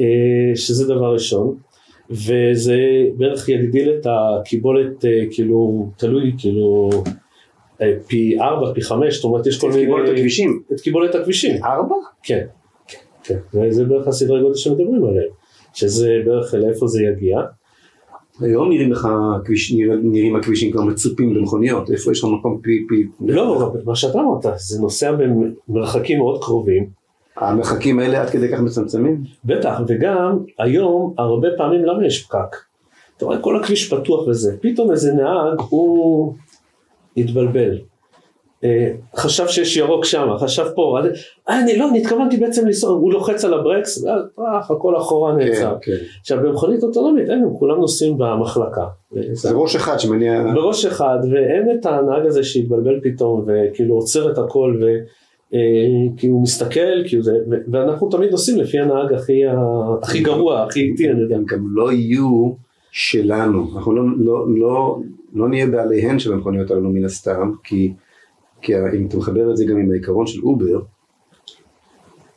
[0.00, 1.56] אה, שזה דבר ראשון,
[2.10, 2.78] וזה
[3.16, 6.90] בערך יגדיל את הקיבולת, אה, כאילו, תלוי, כאילו,
[7.82, 9.82] אה, פי ארבע, פי חמש, זאת אומרת יש כל מיני...
[9.82, 10.62] את קיבולת הכבישים.
[10.72, 11.64] את קיבולת הכבישים.
[11.64, 11.94] ארבע?
[12.22, 12.46] כן,
[12.88, 15.30] כן, כן, וזה בערך הסדרי גודל שמדברים עליהם,
[15.74, 17.38] שזה בערך לאיפה זה יגיע.
[18.40, 19.08] היום נראים לך,
[19.44, 23.06] כביש, נראים הכבישים כבר מצופים במכוניות, איפה יש לך מקום פי פי...
[23.20, 25.12] לא, מה שאתה אמרת, זה נוסע
[25.68, 26.86] במרחקים מאוד קרובים.
[27.36, 29.22] המרחקים האלה עד כדי כך מצמצמים?
[29.44, 32.56] בטח, וגם היום הרבה פעמים למה יש פקק?
[33.16, 36.34] אתה רואה כל הכביש פתוח וזה, פתאום איזה נהג הוא
[37.16, 37.78] התבלבל.
[38.64, 40.98] אה, חשב שיש ירוק שם, חשב פה,
[41.48, 44.22] אה, אני לא, אני התכוונתי בעצם לנסוע, הוא לוחץ על הברקס, ואז
[44.70, 45.76] הכל אחורה כן, נעצר.
[45.80, 45.98] כן, כן.
[46.20, 48.86] עכשיו במכונית אוטונומית, אין, כולם נוסעים במחלקה.
[49.32, 50.44] זה ראש אחד שמניע...
[50.54, 54.86] בראש אחד, ואין את הנהג הזה שהתבלבל פתאום, וכאילו עוצר את הכל, ו...
[55.54, 55.60] אה,
[56.16, 57.32] כי הוא מסתכל, כי הוא זה,
[57.70, 59.42] ואנחנו תמיד עושים לפי הנהג הכי,
[60.02, 61.36] הכי גרוע, הכי איטי, אני יודע.
[61.46, 62.52] גם לא יהיו
[62.90, 64.98] שלנו, אנחנו לא, לא, לא,
[65.34, 67.92] לא נהיה בעליהן של המכוניות האלו מן הסתם, כי
[68.62, 70.80] כי אם אתה מחבר את זה גם עם העיקרון של אובר,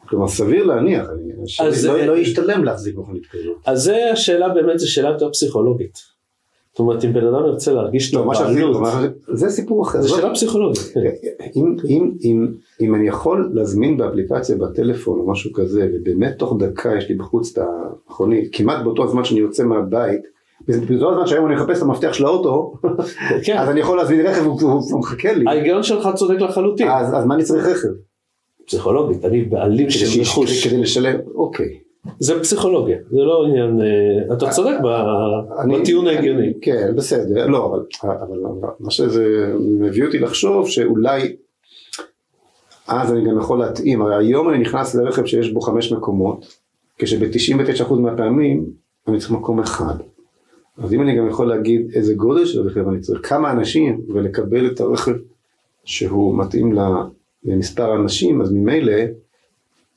[0.05, 1.07] כלומר סביר להניח,
[1.45, 3.57] שלא לא ישתלם להחזיק מכונית כזאת.
[3.65, 6.11] אז זה השאלה באמת, זו שאלה יותר פסיכולוגית.
[6.71, 10.01] זאת אומרת אם בן אדם ירצה להרגיש לא, את הבעלות, זה סיפור אחר.
[10.01, 10.81] זה שאלה פסיכולוגית.
[10.93, 10.99] כן.
[11.55, 12.47] אם, אם, אם,
[12.81, 17.57] אם אני יכול להזמין באפליקציה בטלפון או משהו כזה, ובאמת תוך דקה יש לי בחוץ
[17.57, 20.21] את המכונית, כמעט באותו הזמן שאני יוצא מהבית,
[20.67, 22.73] באותו הזמן שהיום אני מחפש את המפתח של האוטו,
[23.45, 23.57] כן.
[23.57, 25.45] אז אני יכול להזמין רכב והוא מחכה לי.
[25.47, 26.87] ההיגיון שלך צודק לחלוטין.
[26.87, 27.89] אז, אז מה אני צריך רכב?
[28.67, 30.67] פסיכולוגית, אני בעלים של רכוש.
[30.67, 31.77] כדי לשלם, אוקיי.
[32.19, 34.75] זה פסיכולוגיה, זה לא עניין, אה, אתה צודק
[35.71, 36.53] בטיעון ההגיוני.
[36.61, 38.37] כן, בסדר, לא, אבל, אבל
[38.79, 41.35] מה שזה מביא אותי לחשוב שאולי
[42.87, 46.57] אז אני גם יכול להתאים, הרי היום אני נכנס לרכב שיש בו חמש מקומות,
[46.97, 48.65] כשב-99% מהפעמים
[49.07, 49.95] אני צריך מקום אחד.
[50.83, 54.67] אז אם אני גם יכול להגיד איזה גודל של רכב אני צריך, כמה אנשים, ולקבל
[54.67, 55.15] את הרכב
[55.83, 56.73] שהוא מתאים
[57.43, 58.93] למספר האנשים, אז ממילא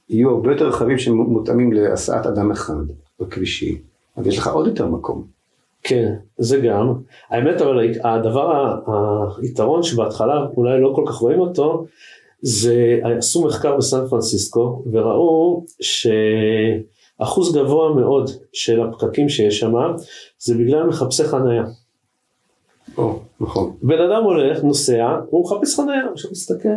[0.09, 2.75] יהיו הרבה יותר רכבים שמותאמים להסעת אדם אחד
[3.21, 3.79] בכבישי,
[4.17, 5.25] אז יש לך עוד יותר מקום.
[5.83, 6.95] כן, זה גם.
[7.31, 8.79] האמת אבל הדבר,
[9.43, 11.87] היתרון שבהתחלה אולי לא כל כך רואים אותו,
[12.43, 16.07] זה עשו מחקר בסן פרנסיסקו וראו ש...
[17.19, 19.73] אחוז גבוה מאוד של הפקקים שיש שם
[20.39, 21.65] זה בגלל מחפשי חנייה.
[22.99, 23.77] או, נכון.
[23.83, 26.69] בן אדם הולך, נוסע, הוא מחפש חנייה, עכשיו מסתכל.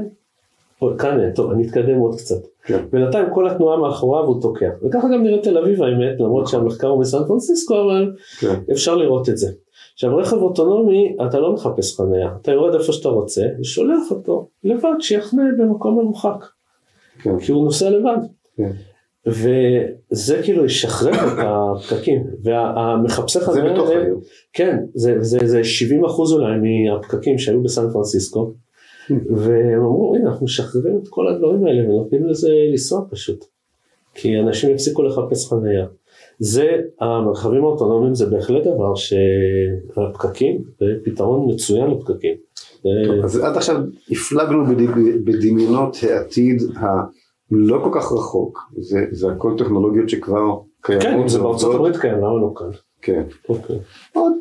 [0.97, 2.35] כאן, טוב, אני אתקדם עוד קצת.
[2.63, 2.85] כן.
[2.91, 4.69] בינתיים כל התנועה מאחוריו הוא תוקע.
[4.83, 6.47] וככה גם נראה תל אביב האמת, למרות.
[6.47, 8.59] שהמחקר הוא בסן פרנסיסקו, אבל כן.
[8.71, 9.51] אפשר לראות את זה.
[9.93, 14.95] עכשיו רכב אוטונומי, אתה לא מחפש חניה, אתה יורד איפה שאתה רוצה, ושולח אותו לבד
[14.99, 16.45] שיחנה במקום מרוחק.
[17.21, 17.39] כן.
[17.39, 18.17] כי הוא נוסע לבד.
[18.57, 18.71] כן.
[19.27, 24.15] וזה כאילו ישחרר את הפקקים, והמחפשי חניה זה בתוך העיר.
[24.53, 28.53] כן, זה, זה, זה 70 אחוז אולי מהפקקים שהיו בסן פרנסיסקו.
[29.09, 33.45] והם אמרו הנה אנחנו משחררים את כל הדברים האלה ונותנים לזה לנסוע פשוט,
[34.13, 35.85] כי אנשים יפסיקו לחפש חניה.
[36.39, 42.35] זה, המרחבים האוטונומיים זה בהחלט דבר שהפקקים, זה פתרון מצוין לפקקים.
[42.83, 44.63] טוב, אז עד עכשיו הפלגנו
[45.23, 46.61] בדמיונות העתיד
[47.51, 51.03] לא כל כך רחוק, זה, זה הכל טכנולוגיות שכבר קיימות.
[51.03, 52.69] כן, זה בארצות הברית קיים, למה לא כאן?
[53.01, 53.23] כן.
[53.49, 53.79] אוקיי.
[54.13, 54.33] עוד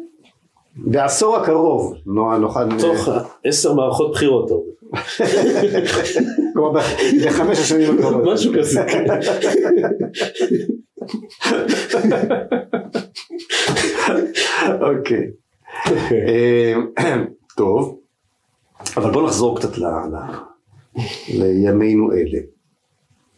[0.76, 2.78] בעשור הקרוב נוכל...
[2.80, 3.08] תוך
[3.44, 4.50] עשר מערכות בחירות.
[6.54, 6.80] כלומר
[7.24, 8.24] בחמש השנים הקרובות.
[8.24, 9.06] משהו כזה, כן.
[14.80, 15.30] אוקיי.
[15.86, 16.20] אוקיי.
[16.98, 17.16] אה,
[17.56, 17.98] טוב,
[18.96, 19.78] אבל בוא נחזור קצת
[21.28, 22.55] לימינו אלה.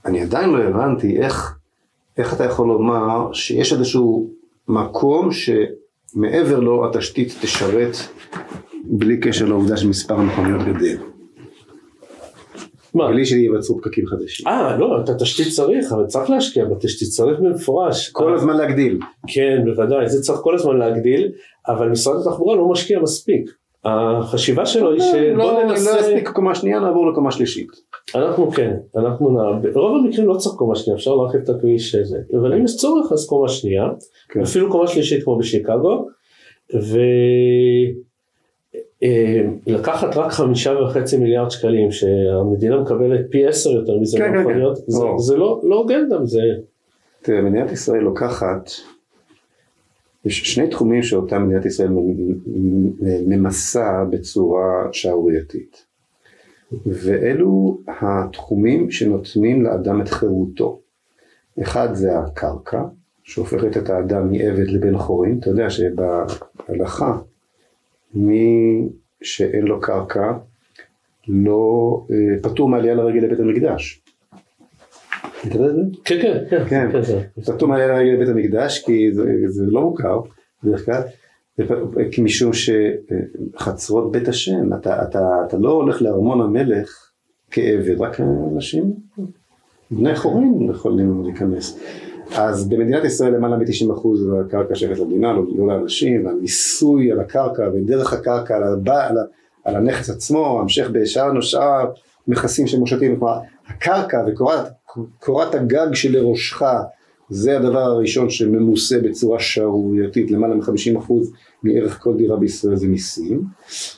[0.05, 1.59] אני עדיין לא הבנתי איך,
[2.19, 4.31] איך אתה יכול לומר שיש איזשהו
[4.69, 7.97] מקום שמעבר לו התשתית תשרת
[8.85, 10.97] בלי קשר לעובדה שמספר המכוניות גדל.
[12.95, 13.09] מה?
[13.09, 14.49] בלי שייווצרו פקקים חדשים.
[14.49, 18.09] אה, לא, את התשתית צריך, אבל צריך להשקיע בתשתית, צריך במפורש.
[18.09, 19.01] כל הזמן להגדיל.
[19.27, 21.33] כן, בוודאי, זה צריך כל הזמן להגדיל,
[21.69, 23.51] אבל משרד התחבורה לא משקיע מספיק.
[23.85, 25.95] החשיבה שלו היא שבוא לא, ננסה...
[25.95, 27.69] לא יספיק קומה שנייה, נעבור לקומה שלישית.
[28.14, 29.71] אנחנו כן, אנחנו נע...
[29.73, 33.12] ברוב המקרים לא צריך קומה שנייה, אפשר להרחיב את הכביש הזה, אבל אם יש צורך
[33.12, 33.85] אז קומה שנייה,
[34.29, 34.41] כן.
[34.41, 36.07] אפילו קומה שלישית כמו בשיקגו,
[39.03, 44.45] אה, לקחת רק חמישה וחצי מיליארד שקלים שהמדינה מקבלת פי עשר יותר מזה כן, כן,
[44.45, 44.75] כן.
[44.87, 45.05] זה.
[45.19, 46.41] זה לא לא הוגן גם זה
[47.23, 48.71] תראה, מדינת ישראל לוקחת,
[50.29, 51.88] יש שני תחומים שאותם מדינת ישראל
[53.27, 55.85] ממסה בצורה שערורייתית.
[56.87, 60.81] ואלו התחומים שנותנים לאדם את חירותו.
[61.62, 62.83] אחד זה הקרקע,
[63.23, 65.38] שהופכת את האדם מעבד לבן חורין.
[65.41, 67.19] אתה יודע שבהלכה,
[68.14, 68.88] מי
[69.23, 70.33] שאין לו קרקע,
[71.29, 74.03] לא אה, פטור מעלייה לרגל לבית המקדש.
[74.29, 75.08] אתה יודע את זה?
[75.43, 75.51] כן
[76.05, 76.89] כן כן, כן.
[76.93, 77.43] כן, כן.
[77.43, 79.13] פטור מעלייה לרגל לבית המקדש כי
[79.49, 80.21] זה, לא מוכר
[80.63, 81.03] בדרך כלל,
[82.19, 87.11] משום שחצרות בית השם, אתה, אתה, אתה לא הולך לארמון המלך
[87.51, 88.21] כעבד, רק
[88.55, 88.93] אנשים,
[89.91, 91.79] בני חורים יכולים להיכנס.
[92.37, 98.13] אז במדינת ישראל למעלה מ-90% מהקרקע שייכת למדינה, לא, לא לאנשים, והמיסוי על הקרקע ודרך
[98.13, 99.17] הקרקע על, הבא, על,
[99.65, 101.91] על הנכס עצמו, המשך בשאר שאר
[102.29, 104.67] מכסים שמושתים, כלומר הקרקע וקורת
[105.18, 106.62] קורת הגג שלראשך
[107.31, 111.12] זה הדבר הראשון שממוסה בצורה שערורייתית, למעלה מ-50%
[111.62, 113.42] מערך כל דירה בישראל זה מיסים.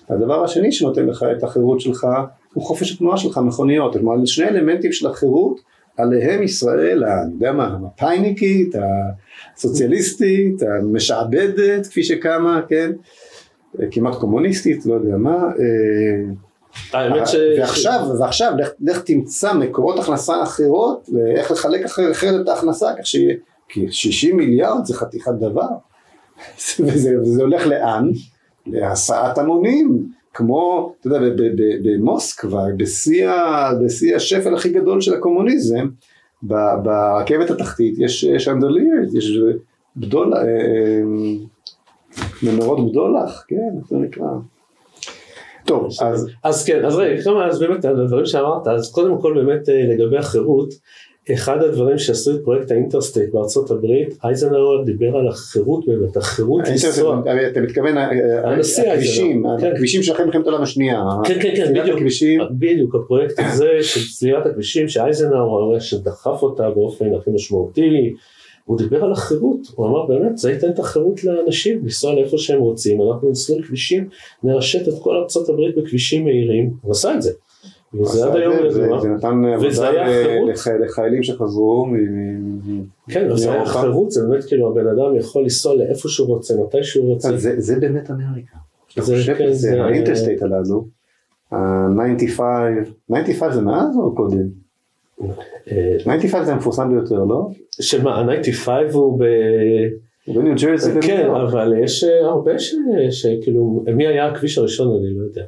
[0.08, 2.06] הדבר השני שנותן לך את החירות שלך
[2.54, 3.92] הוא חופש התנועה שלך, מכוניות.
[3.96, 5.60] כלומר, שני אלמנטים של החירות,
[5.96, 8.74] עליהם ישראל, אני יודע מה, המפאיניקית,
[9.56, 12.90] הסוציאליסטית, המשעבדת, כפי שקמה, כן,
[13.90, 15.50] כמעט קומוניסטית, לא יודע מה.
[17.26, 17.34] ש...
[17.58, 23.06] ועכשיו, ועכשיו לך, לך תמצא מקורות הכנסה אחרות ואיך לחלק אחר- אחרת את ההכנסה כך
[23.06, 23.34] שיהיה,
[23.68, 25.68] כי 60 מיליארד זה חתיכת דבר
[26.80, 28.08] וזה, וזה הולך לאן?
[28.66, 31.18] להסעת המונים כמו, אתה יודע,
[31.84, 33.30] במוסקבה, בשיא
[33.84, 35.88] בשיא השפל הכי גדול של הקומוניזם,
[36.42, 39.38] ב- ברכבת התחתית יש שנדליות, יש
[39.96, 41.02] בדול, אה, אה,
[42.42, 43.56] מנורות בדולח, כן,
[43.88, 44.26] זה נקרא.
[45.70, 49.34] טוב, אז אז כן, אז רגע, כמה, אז באמת על הדברים שאמרת, אז קודם כל
[49.34, 50.74] באמת אה, לגבי החירות,
[51.32, 56.68] אחד הדברים שעשו את פרויקט ה Interstate בארצות הברית, אייזנהאואר דיבר על החירות באמת, החירות
[56.68, 57.22] לנסוע.
[57.50, 58.08] אתה מתכוון אה,
[58.44, 59.72] הנשיא הכבישים, כן.
[59.72, 62.00] הכבישים של אחרי מלחמת העולם השנייה, כן, כן, כן, בדיוק.
[62.50, 68.14] בדיוק, הפרויקט הזה של סלילת הכבישים, שאייזנהאואר שדחף אותה באופן הכי משמעותי,
[68.70, 72.60] הוא דיבר על החירות, הוא אמר באמת, זה ייתן את החירות לאנשים לנסוע לאיפה שהם
[72.60, 74.08] רוצים, אנחנו נסלול כבישים,
[74.42, 77.30] נרשת את כל ארצות הברית בכבישים מהירים, הוא עשה את זה.
[77.94, 79.00] וזה עד היום זה- ידוע.
[79.00, 79.90] זה נתן עבודה
[80.84, 83.66] לחיילים שחזרו מ- כן, זה היה.
[83.66, 87.36] חירות, זה באמת כאילו הבן אדם יכול לנסוע לאיפה שהוא רוצה, מתי שהוא רוצה.
[87.36, 88.56] זה זה באמת אמריקה.
[88.94, 90.84] אתה זה- חושב כן, על זה, זה- האינטרסטייט הללו,
[91.52, 92.40] ה-95,
[93.06, 94.59] 95 זה מאז או קודם?
[95.72, 97.48] אה, 95 זה המפורסם ביותר, לא?
[97.80, 99.24] שמה, ה-95 הוא ב...
[100.34, 101.52] בניו ג'רזי כן, בניו יורק.
[101.52, 102.52] אבל יש אה, הרבה
[103.10, 105.42] שכאילו, מי היה הכביש הראשון אני לא יודע.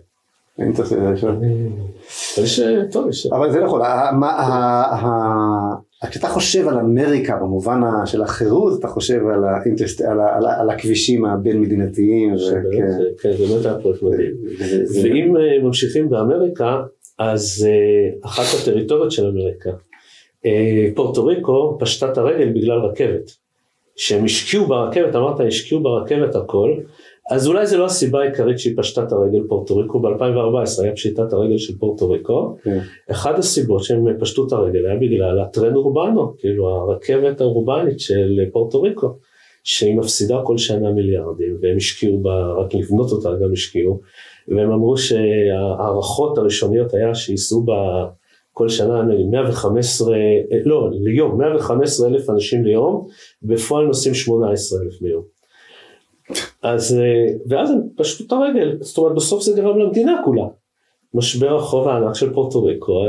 [0.58, 1.36] ה Interstate הראשון.
[1.36, 1.68] אני-
[2.36, 3.26] אבל יש, אה, טוב, יש...
[3.26, 3.80] אבל זה נכון,
[6.10, 9.20] כשאתה חושב על אמריקה במובן של החירות, אתה חושב
[10.60, 12.36] על הכבישים הבין מדינתיים, אה,
[13.22, 14.34] כן, זה באמת היה פרויקט מדהים.
[15.02, 16.82] ואם אה, ממשיכים באמריקה,
[17.18, 19.70] אז אה, אחת הטריטוריות של אמריקה,
[20.46, 23.42] אה, פורטו ריקו פשטה את הרגל בגלל רכבת.
[23.96, 26.74] שהם השקיעו ברכבת, אמרת השקיעו ברכבת הכל,
[27.30, 31.32] אז אולי זה לא הסיבה העיקרית שהיא פשטה את הרגל פורטו ריקו, ב-2014 היה פשיטת
[31.32, 32.78] הרגל של פורטו ריקו, כן.
[33.10, 38.82] אחד הסיבות שהם פשטו את הרגל היה בגלל הטרנד אורבנו, כאילו הרכבת האורבנית של פורטו
[38.82, 39.18] ריקו,
[39.64, 44.00] שהיא מפסידה כל שנה מיליארדים, והם השקיעו בה, רק לבנות אותה גם השקיעו,
[44.48, 48.06] והם אמרו שההערכות הראשוניות היה שייסעו בה
[48.52, 50.16] כל שנה נגיד 115,
[50.64, 53.06] לא, ליום, 115 אלף אנשים ליום,
[53.42, 55.22] בפועל נוסעים 18 אלף ביום.
[56.62, 60.46] אז, אה, ואז הם פשטו את הרגל, זאת אומרת בסוף זה גרם למדינה כולה.
[61.14, 63.04] משבר החוב הענק של פורטו ריקו,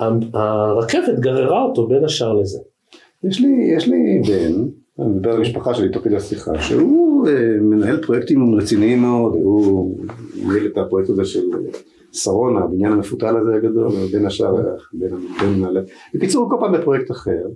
[0.00, 2.58] אה, הרכבת גררה אותו בין השאר לזה.
[3.24, 4.52] יש לי, יש לי בן,
[4.98, 9.98] אני מדבר על המשפחה שלי תוך כדי השיחה, שהוא אה, מנהל פרויקטים רציניים מאוד, הוא
[10.36, 11.44] ניהל את הפרויקט הזה של
[12.12, 15.80] שרונה, הבניין המפותל הזה הגדול, בין השאר, בין מנהלי,
[16.14, 17.46] בקיצור הוא כל פעם בפרויקט אחר,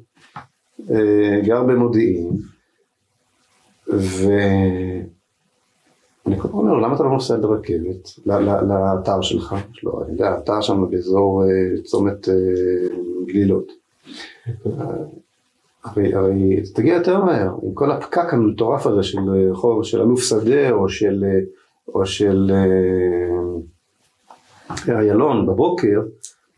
[0.91, 2.31] אה, גר במודיעין,
[3.87, 5.05] ואני
[6.39, 9.55] כל פעם אומר לו, למה אתה לא נוסע ברכבת לאתר שלך?
[9.75, 12.29] יש לו, אני יודע, אתר שם באזור אה, צומת
[13.27, 13.73] גלילות.
[15.97, 20.21] הרי, הרי תגיע יותר מהר, עם כל הפקק המטורף הזה של אה, חוב, של אלוף
[20.21, 21.41] שדה או של, אה,
[21.95, 22.51] או של
[24.89, 26.01] אה, איילון בבוקר,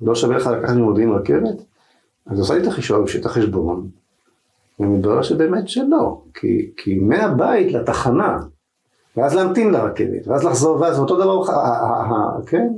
[0.00, 1.56] לא שווה לך לקחת ממודיעין רכבת?
[2.26, 3.88] אז עושה לי את החישוב, את החשבון,
[4.80, 8.38] ומתברר שבאמת שלא, כי, כי מהבית לתחנה
[9.16, 12.68] ואז להמתין לרכבת, ואז לחזור, ואז אותו דבר, ה- ה- ה- כן,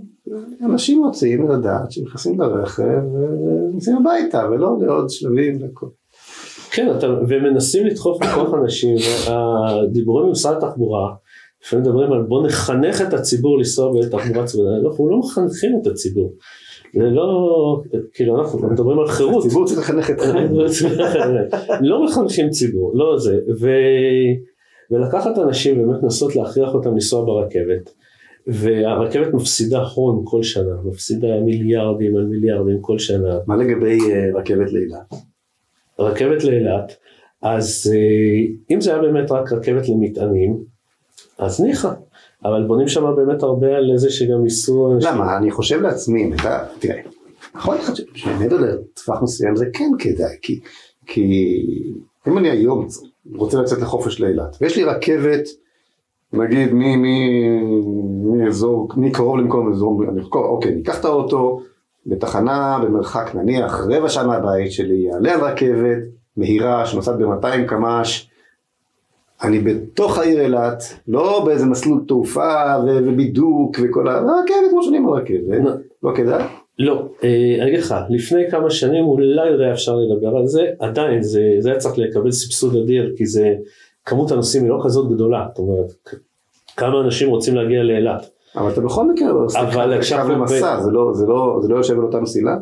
[0.64, 5.86] אנשים רוצים לדעת שנכנסים לרכב ונוסעים הביתה, ולא לעוד שלבים והכל.
[6.74, 11.14] כן, אתה, ומנסים לדחוף בכוח אנשים, והדיבורים במשרד התחבורה,
[11.64, 16.32] לפעמים מדברים על בוא נחנך את הציבור לנסוע בתחבורה ציבורית, אנחנו לא מחנכים את הציבור.
[16.94, 17.80] זה לא,
[18.14, 19.44] כאילו אנחנו מדברים על חירות.
[19.44, 20.54] הציבור צריך לחנך אתכם.
[21.80, 23.68] לא מחנכים ציבור, לא זה, ו...
[24.90, 27.90] ולקחת אנשים באמת לנסות להכריח אותם לנסוע ברכבת,
[28.46, 33.38] והרכבת מפסידה הון כל שנה, מפסידה מיליארדים על מיליארדים כל שנה.
[33.46, 35.31] מה לגבי אה, רכבת לאילת?
[35.98, 36.96] רכבת לאילת,
[37.42, 40.56] אז אה, אם זה היה באמת רק רכבת למטענים,
[41.38, 41.92] אז ניחא,
[42.44, 44.98] אבל בונים שם באמת הרבה על זה שגם ייסעו.
[45.00, 45.36] למה?
[45.36, 46.30] אני חושב לעצמי,
[46.78, 46.98] תראה,
[47.56, 50.60] יכול להיות שמעבר לטווח מסוים זה כן כדאי, כי,
[51.06, 51.56] כי
[52.28, 52.86] אם אני היום
[53.34, 55.48] רוצה לצאת לחופש לאילת, ויש לי רכבת,
[56.32, 56.68] נגיד
[58.24, 60.02] מאזור, מקרוב למקום אזור,
[60.34, 61.60] אוקיי, ניקח את האוטו
[62.06, 65.98] בתחנה במרחק נניח רבע שעה מהבית שלי, יעלה על רכבת
[66.36, 68.28] מהירה שנוסעת ב-200 קמ"ש,
[69.42, 74.12] אני בתוך העיר אילת, לא באיזה מסלול תעופה ו- ובידוק וכל ה...
[74.12, 76.10] הרכבת כמו שאני אומר רכבת, לא.
[76.14, 76.42] כדאי?
[76.78, 80.66] לא, אה, אני אגיד לך, לפני כמה שנים אולי עוד היה אפשר לדבר על זה,
[80.78, 83.54] עדיין זה, זה היה צריך לקבל סבסוד אדיר, כי זה,
[84.04, 85.92] כמות הנוסעים היא לא כזאת גדולה, זאת אומרת,
[86.76, 88.30] כמה אנשים רוצים להגיע לאילת.
[88.56, 91.76] אבל אתה בכל מקרה עושה אבל עכשיו קו למסע, זה לא- זה לא זה לא
[91.76, 92.52] יושב על אותה מסילה?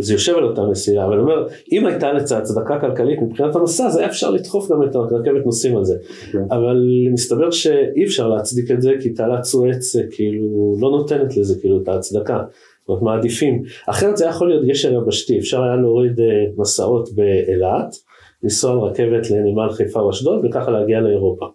[0.00, 3.90] זה יושב על אותה מסילה, אבל אני אומר, אם הייתה לצד הצדקה כלכלית מבחינת המסע,
[3.90, 5.94] זה היה אפשר לדחוף גם את הרכבת נוסעים על זה.
[6.32, 6.42] כן.
[6.50, 6.76] אבל
[7.12, 11.82] מסתבר שאי אפשר להצדיק את זה, כי תעלת סואץ אה, כאילו לא נותנת לזה כאילו
[11.82, 12.38] את ההצדקה.
[12.80, 13.62] זאת אומרת מעדיפים.
[13.86, 17.94] אחרת זה יכול להיות גשר יבשתי, אפשר היה להוריד אה, מסעות באילת,
[18.42, 21.46] לנסוע על רכבת לנמל חיפה או אשדוד וככה להגיע לאירופה.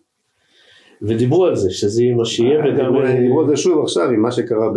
[1.04, 2.94] ודיברו על זה, שזה יהיה מה שיהיה וגם...
[3.22, 4.70] דיברו- על זה שוב עכשיו עם מה שקרה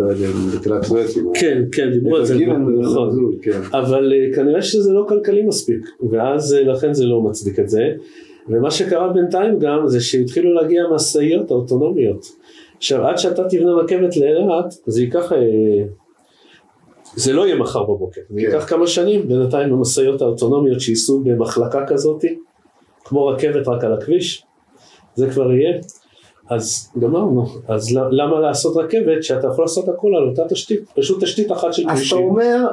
[0.54, 1.14] בתחילת סואץ.
[1.34, 2.38] כן, כן, דיברו על זה,
[2.80, 3.36] נכון.
[3.42, 3.60] כן.
[3.72, 7.88] אבל אה, כנראה שזה לא כלכלי מספיק, ואז אה, לכן זה לא מצדיק את זה.
[8.48, 12.26] ומה שקרה בינתיים גם זה שהתחילו להגיע משאיות האוטונומיות.
[12.76, 15.38] עכשיו עד שאתה תבנה רכבת לאילת זה ייקח, אה,
[17.16, 18.46] זה לא יהיה מחר בבוקר, זה כן.
[18.46, 22.24] ייקח כמה שנים, בינתיים המשאיות האוטונומיות שייסעו במחלקה כזאת,
[23.04, 24.44] כמו רכבת רק על הכביש,
[25.14, 25.78] זה כבר יהיה.
[26.50, 31.52] אז גמרנו, אז למה לעשות רכבת שאתה יכול לעשות הכל על אותה תשתית, פשוט תשתית
[31.52, 32.18] אחת של אז אתה כבישים.
[32.18, 32.66] אומר,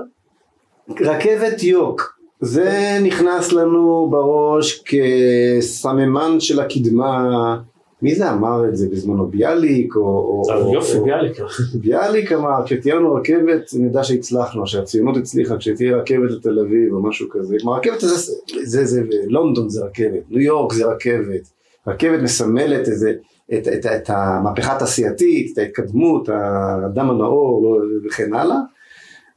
[1.02, 7.58] רכבת יוק, זה נכנס לנו בראש כסממן של הקדמה,
[8.02, 10.02] מי זה אמר את זה בזמנו, ביאליק או...
[10.02, 11.38] או- יופי, ביאליק.
[11.82, 17.30] ביאליק אמר, כשתהיה לנו רכבת נדע שהצלחנו, שהציונות הצליחה, כשתהיה רכבת לתל אביב או משהו
[17.30, 18.34] כזה, כלומר רכבת זה, זה,
[18.64, 21.50] זה, זה, לונדון זה רכבת, ניו יורק זה רכבת,
[21.88, 23.14] רכבת מסמלת איזה,
[23.54, 28.58] את, את, את המהפכה התעשייתית, את ההתקדמות, האדם הנאור לא, וכן הלאה,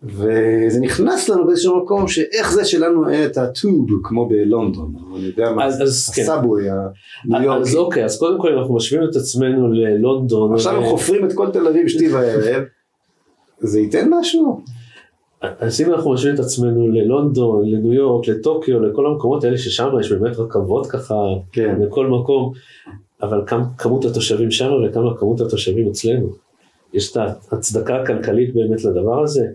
[0.03, 5.53] וזה נכנס לנו באיזשהו מקום שאיך זה שלנו אין את הטוב כמו בלונדון, אני יודע
[5.53, 6.23] מה, אז- אז כן.
[6.23, 6.64] הסאבווי
[7.25, 10.55] הניו אז יורקי, אוקיי, אז קודם כל אנחנו משווים את עצמנו ללונדון.
[10.55, 12.62] עכשיו הם ו- חופרים את כל תל אביב שתי וערב,
[13.61, 14.61] זה ייתן משהו?
[15.40, 20.12] אז אם אנחנו משווים את עצמנו ללונדון, לניו יורק, לטוקיו, לכל המקומות האלה ששם יש
[20.12, 21.14] באמת רכבות ככה
[21.53, 21.77] כן.
[21.81, 22.53] לכל מקום,
[23.22, 26.29] אבל כמה כמות התושבים שם וכמה כמות התושבים אצלנו.
[26.92, 27.16] יש את
[27.52, 29.46] ההצדקה הכלכלית באמת לדבר הזה.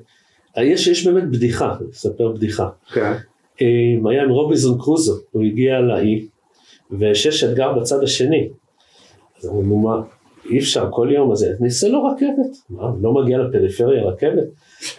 [0.57, 2.69] יש, יש באמת בדיחה, אני אספר בדיחה.
[2.93, 3.13] כן.
[3.61, 6.27] אה, היה עם רובינזון קרוזו, הוא הגיע לאי,
[6.99, 8.49] ושש אתגר בצד השני.
[9.39, 10.01] אז אמרו, נו מה,
[10.49, 12.57] אי אפשר כל יום, אז נעשה לו רכבת.
[12.69, 14.47] מה, לא מגיע לפריפריה רכבת?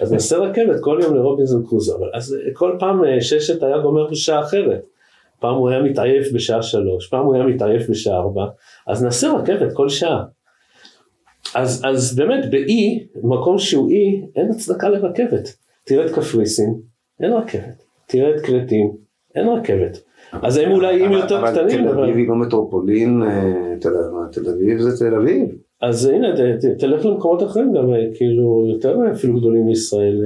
[0.00, 1.96] אז נעשה רכבת כל יום לרובינזון קרוזו.
[1.98, 4.84] אבל אז אה, כל פעם אה, ששת היה גומר בשעה אחרת.
[5.42, 8.44] פעם הוא היה מתעייף בשעה שלוש, פעם הוא היה מתעייף בשעה ארבע,
[8.86, 10.24] אז נעשה רכבת כל שעה.
[11.54, 15.56] אז, אז באמת באי, מקום שהוא אי, אין הצדקה לרכבת.
[15.84, 16.74] תראה את קפריסין,
[17.20, 17.82] אין רכבת.
[18.06, 18.90] תראה את כרתים,
[19.34, 19.98] אין רכבת.
[20.32, 22.04] אז הם אולי איים יותר קטנים, אבל תל אבל...
[22.04, 23.74] אביב היא לא מטרופולין, אה,
[24.32, 25.48] תל אביב זה תל אביב.
[25.82, 26.28] אז הנה,
[26.78, 30.22] תלך למקומות אחרים גם, אה, כאילו, יותר אפילו גדולים מישראל.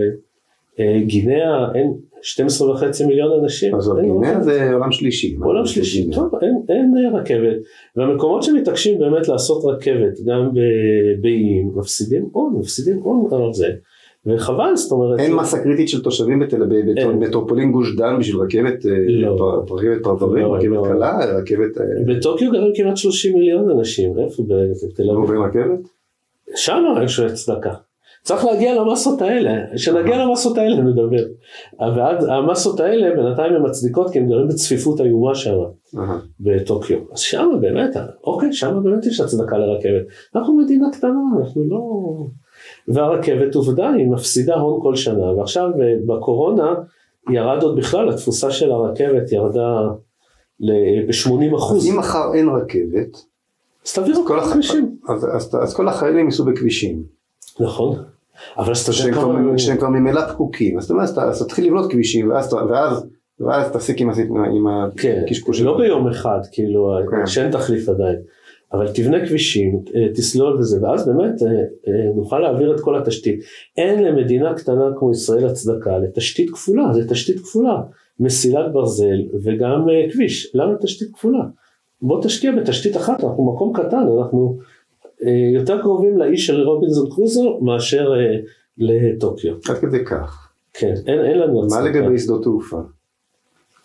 [0.80, 1.92] אה, אה, גינאה, אין
[2.22, 3.74] 12 וחצי מיליון אנשים.
[3.74, 4.40] אז גינאה.
[4.42, 5.36] זה עולם שלישי.
[5.42, 6.10] עולם שלישי?
[6.10, 7.56] טוב, אין, אין אה, רכבת,
[7.96, 10.50] והמקומות שמתעקשים באמת לעשות רכבת, גם
[11.20, 13.66] באיים, מפסידים הון, מפסידים הון על זה,
[14.26, 17.08] וחבל, זאת אומרת, אין מסה קריטית של תושבים בתל אביב, אין.
[17.20, 19.36] במטרופולין גוש דן בשביל רכבת, אה, לא.
[19.66, 20.84] פר- רכבת פרברים, לא, רכבת לא.
[20.88, 21.70] קלה, רכבת,
[22.06, 25.70] בטוקיו גרים כמעט 30 מיליון אנשים, איפה בתל אביב?
[26.56, 27.74] שם יש הצדקה.
[28.26, 31.24] צריך להגיע למסות האלה, כשנגיע למסות האלה נדבר.
[31.78, 35.56] ועד המסות האלה בינתיים הן מצדיקות כי הם גרים בצפיפות איומה שם,
[36.40, 36.98] בטוקיו.
[37.12, 40.06] אז שם באמת, אוקיי, שם באמת יש הצדקה לרכבת.
[40.36, 41.80] אנחנו מדינה קטנה, אנחנו לא...
[42.88, 45.70] והרכבת עובדה, היא מפסידה הון כל שנה, ועכשיו
[46.06, 46.74] בקורונה
[47.30, 49.88] ירד עוד בכלל, התפוסה של הרכבת ירדה
[51.08, 51.82] ב-80 אחוז.
[51.84, 53.16] אז אם מחר אין רכבת,
[53.86, 54.96] אז תעביר כל הכבישים.
[55.08, 57.02] אז, אז, אז כל החיילים ייסעו בכבישים.
[57.60, 58.15] נכון.
[58.58, 58.92] אבל אז אתה.
[59.58, 60.78] שהם כבר ממילא פקוקים.
[60.78, 62.30] אז אתה אומר, אז תתחיל לבנות כבישים,
[63.40, 64.66] ואז, תסיק עם, עם
[65.22, 65.58] הקשקוש.
[65.58, 67.26] כן, לא ביום אחד, כאילו, כן.
[67.26, 68.16] שאין תחליף עדיין.
[68.72, 73.40] אבל תבנה כבישים, אה, תסלול וזה, ואז באמת אה, אה, נוכל להעביר את כל התשתית.
[73.76, 77.80] אין למדינה קטנה כמו ישראל הצדקה לתשתית כפולה, זה תשתית כפולה.
[78.20, 81.44] מסילת ברזל וגם כביש, למה תשתית כפולה?
[82.02, 84.56] בוא תשקיע בתשתית אחת, אנחנו מקום קטן, אנחנו
[85.54, 88.10] יותר קרובים לאיש של רובינזון קרוזו מאשר
[88.78, 89.54] לטוקיו.
[89.68, 90.48] עד כדי כך.
[90.72, 91.82] כן, אין, אין לנו הצדקה.
[91.82, 92.80] מה לגבי שדות תעופה?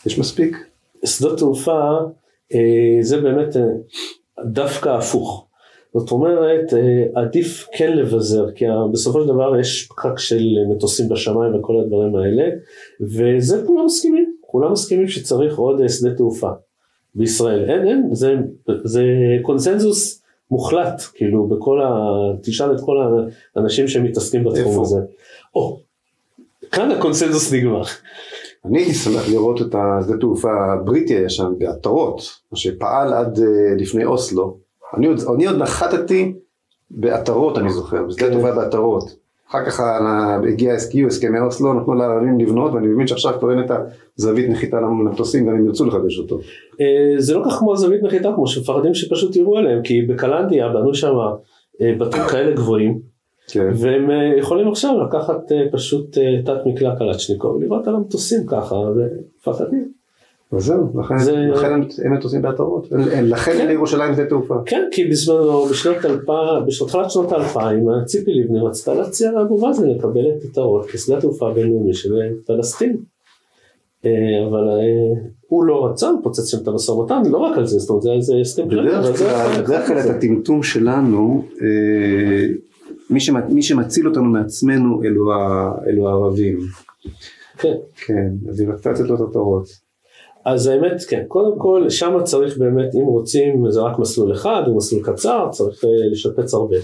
[0.05, 0.57] יש מספיק?
[1.05, 1.97] שדות תעופה,
[3.01, 3.55] זה באמת
[4.45, 5.47] דווקא הפוך.
[5.93, 11.55] זאת אומרת, אה, עדיף כן לבזר, כי בסופו של דבר יש פקק של מטוסים בשמיים
[11.55, 12.49] וכל הדברים האלה,
[13.01, 16.49] וזה כולם מסכימים, כולם מסכימים שצריך עוד אה, שדה תעופה
[17.15, 17.69] בישראל.
[17.69, 18.35] אין, אין, זה,
[18.83, 19.03] זה
[19.41, 20.20] קונסנזוס
[20.52, 21.88] מוחלט, כאילו, בכל ה...
[22.43, 22.97] תשאל את כל
[23.56, 24.82] האנשים שמתעסקים בתחום?
[24.82, 24.99] הזה.
[25.56, 25.80] או,
[26.72, 27.82] כאן הקונסנזוס נגמר.
[28.66, 32.22] אני הייתי שמח לראות את השדה תעופה הבריטי הישן בעטרות,
[32.54, 34.58] שפעל עד אה, לפני אוסלו.
[34.97, 36.34] אני עוד, אני עוד נחתתי
[36.91, 38.32] בעטרות אני זוכר, בשדה כן.
[38.32, 39.20] תעופה בעטרות.
[39.52, 39.80] אחר כך
[40.47, 43.72] הגיע, הגיעו הסכמי אוסלו, נתנו לערבים לבנות, ואני מבין שעכשיו כבר אין את
[44.20, 46.39] הזווית נחיתה למטוסים, גם אם ירצו לחדש אותו.
[46.82, 50.93] אה, זה לא כך כמו זווית נחיתה, כמו שמפחדים שפשוט יראו עליהם, כי בקלנדיה בנו
[50.93, 51.14] שם
[51.82, 52.99] אה, בתים כאלה גבוהים,
[53.47, 53.72] כן.
[53.76, 59.90] והם אה, יכולים עכשיו לקחת פשוט תת מקלע קלצ'ניקוב, ולראות על המטוסים ככה, ומפחדים.
[60.54, 61.36] וזהו, לכן, זה...
[61.36, 61.74] לכן
[62.04, 62.88] הם מטוסים בעטרות,
[63.22, 63.68] לכן כן.
[63.68, 64.56] לירושלים זה תעופה.
[64.66, 70.22] כן, כי בזמנו, בשנות אלפיים, בתחילת שנות האלפיים, ציפי לבני רצתה להציע לאבו מאזן לקבל
[70.38, 72.10] את עטרות כשדה תעופה בינלאומי של
[72.45, 72.97] פלסטין.
[74.49, 74.68] אבל
[75.47, 78.22] הוא לא רצה, הוא פוצץ שם את המשא ומתן, לא רק על זה, זאת אומרת
[78.22, 78.89] זה הסכם כללי.
[79.60, 81.43] בדרך כלל את הטמטום שלנו
[83.10, 86.60] מי, שמת, מי שמציל אותנו מעצמנו אלו, ה, אלו הערבים.
[87.58, 87.76] כן.
[88.06, 89.80] כן, אז היא רצתה לתת לו את התורות.
[90.45, 94.77] אז האמת כן, קודם כל שם צריך באמת, אם רוצים, זה רק מסלול אחד, הוא
[94.77, 96.75] מסלול קצר, צריך אה, לשפץ הרבה.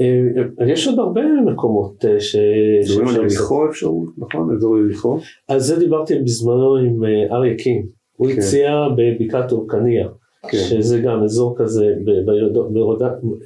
[0.00, 2.36] אה, יש עוד הרבה מקומות אה, ש...
[2.84, 4.56] מדברים על יריחו אפשרות, נכון?
[4.56, 5.18] אזור יריחו?
[5.48, 7.86] על זה דיברתי בזמנו עם אריה קין,
[8.16, 8.38] הוא כן.
[8.38, 10.08] הציע בבקעת אורקניה.
[10.42, 10.58] כן.
[10.58, 11.94] שזה גם אזור כזה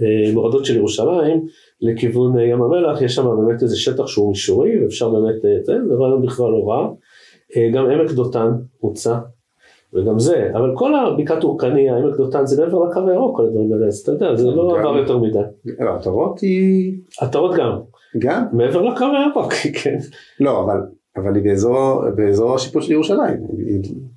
[0.00, 1.46] במורדות של ירושלים
[1.80, 6.50] לכיוון ים המלח, יש שם באמת איזה שטח שהוא מישורי ואפשר באמת, זה רעיון בכלל
[6.50, 6.88] לא רע.
[7.72, 9.18] גם עמק דותן הוצע,
[9.94, 13.86] וגם זה, אבל כל הבקעת אורקניה, עמק דותן זה מעבר לקו הירוק, כל הדברים האלה,
[13.86, 15.38] אז אתה יודע, זה לא עבר יותר מדי.
[15.78, 16.94] עטרות היא...
[17.20, 17.78] עטרות גם.
[18.18, 18.44] גם?
[18.52, 19.98] מעבר לקו הירוק, כן.
[20.40, 20.80] לא, אבל
[21.16, 23.40] אבל היא באזור, באזור השיפוט של ירושלים.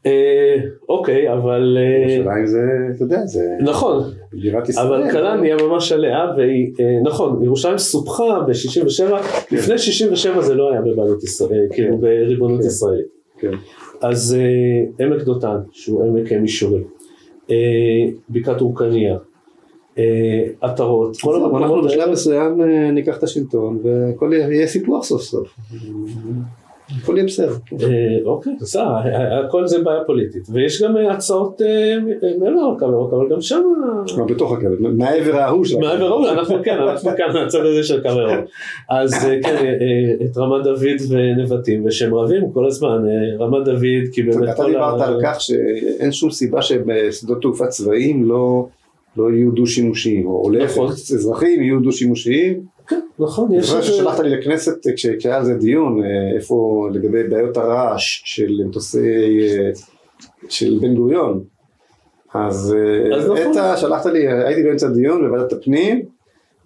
[0.05, 0.55] אה,
[0.89, 1.77] אוקיי, אבל...
[1.79, 2.61] אה, ירושלים זה,
[2.95, 3.57] אתה יודע, זה...
[3.61, 4.03] נכון.
[4.31, 4.87] בירת ישראל.
[4.87, 9.55] אבל קלניה ממש עליה, והיא, אה, נכון, ירושלים סופחה ב-67, כן.
[9.55, 11.75] לפני 67 זה לא היה בבעלות ישראל, כן.
[11.75, 12.67] כאילו בריבונות כן.
[12.67, 13.14] ישראלית.
[13.39, 13.51] כן.
[14.01, 14.37] אז
[14.99, 16.81] עמק דותן, שהוא עמק מישורי,
[18.29, 19.17] בקעת אורקניה,
[20.61, 22.61] עטרות, כל המקומות אנחנו בשלב מסוים
[22.93, 25.55] ניקח את השלטון והכל יהיה סיפוח סוף סוף.
[27.05, 27.53] הכל יהיה בסדר.
[27.83, 27.87] אה,
[28.25, 28.83] אוקיי, בסדר,
[29.45, 30.47] הכל זה בעיה פוליטית.
[30.49, 31.95] ויש גם אה, הצעות אה,
[32.39, 33.61] מעבר לקו ירוק, אבל גם שם...
[34.27, 35.77] בתוך הקו, מהעבר ההוא של.
[35.77, 38.09] מהעבר ההוא, אנחנו כן, אנחנו כאן מהצד הזה של קו.
[38.89, 39.77] אז כן,
[40.25, 43.03] את רמת דוד ונבטים, ושהם רבים כל הזמן,
[43.39, 44.49] רמת דוד, כי באמת...
[44.49, 48.67] אתה דיברת על כך שאין שום סיבה שבשדות תעופה צבאיים לא...
[49.17, 50.87] לא יהיו דו-שימושיים, או להפך, נכון.
[50.89, 52.74] אזרחים יהיו דו-שימושיים.
[52.87, 53.73] כן, נכון, יש...
[53.73, 58.61] אני חושב ששלחת לי לכנסת כשהיה על זה דיון, אה, איפה לגבי בעיות הרעש של
[58.67, 59.71] מטוסי, אה,
[60.49, 61.43] של בן גוריון.
[62.33, 63.53] אז אה, נכון.
[63.77, 66.01] שלחת לי, הייתי באמצע דיון בוועדת הפנים,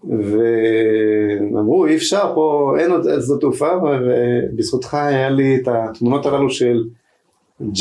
[0.04, 6.84] ואמרו אי אפשר פה, אין עוד שדות תעופה, ובזכותך היה לי את התמונות הללו של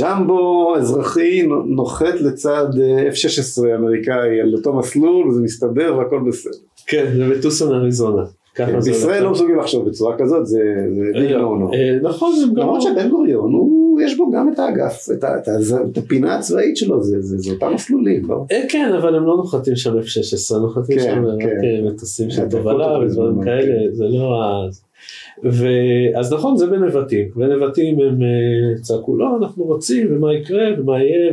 [0.01, 6.68] ג'מבו אזרחי נוחת לצד אה, F-16 אמריקאי על אותו מסלול, וזה מסתדר והכל בסדר.
[6.89, 8.23] כן, זה בטוסון אריזונה.
[8.85, 9.23] בישראל.
[9.25, 10.61] לא מסוגלים לחשוב בצורה כזאת, זה
[11.13, 11.73] ביג אה, נו נו.
[11.73, 12.33] אה, נכון.
[12.57, 13.53] למרות שבן גוריון,
[14.05, 15.07] יש בו גם את האגף,
[15.91, 18.45] את הפינה הצבאית שלו, זה- אותם מסלולים, לא?
[18.53, 21.47] אה, כן, אבל הם לא נוחתים שם F-16, נוחתים כן, שם רק כן.
[21.65, 23.93] אה, מטוסים של כן, תובלה ודברים כאלה, כן.
[23.95, 24.69] זה לא ה...
[26.19, 27.29] אז נכון, זה בנבטים.
[27.37, 31.33] בנבטים הם אה, צעקו, לא, אנחנו רוצים, ומה יקרה, ומה יהיה,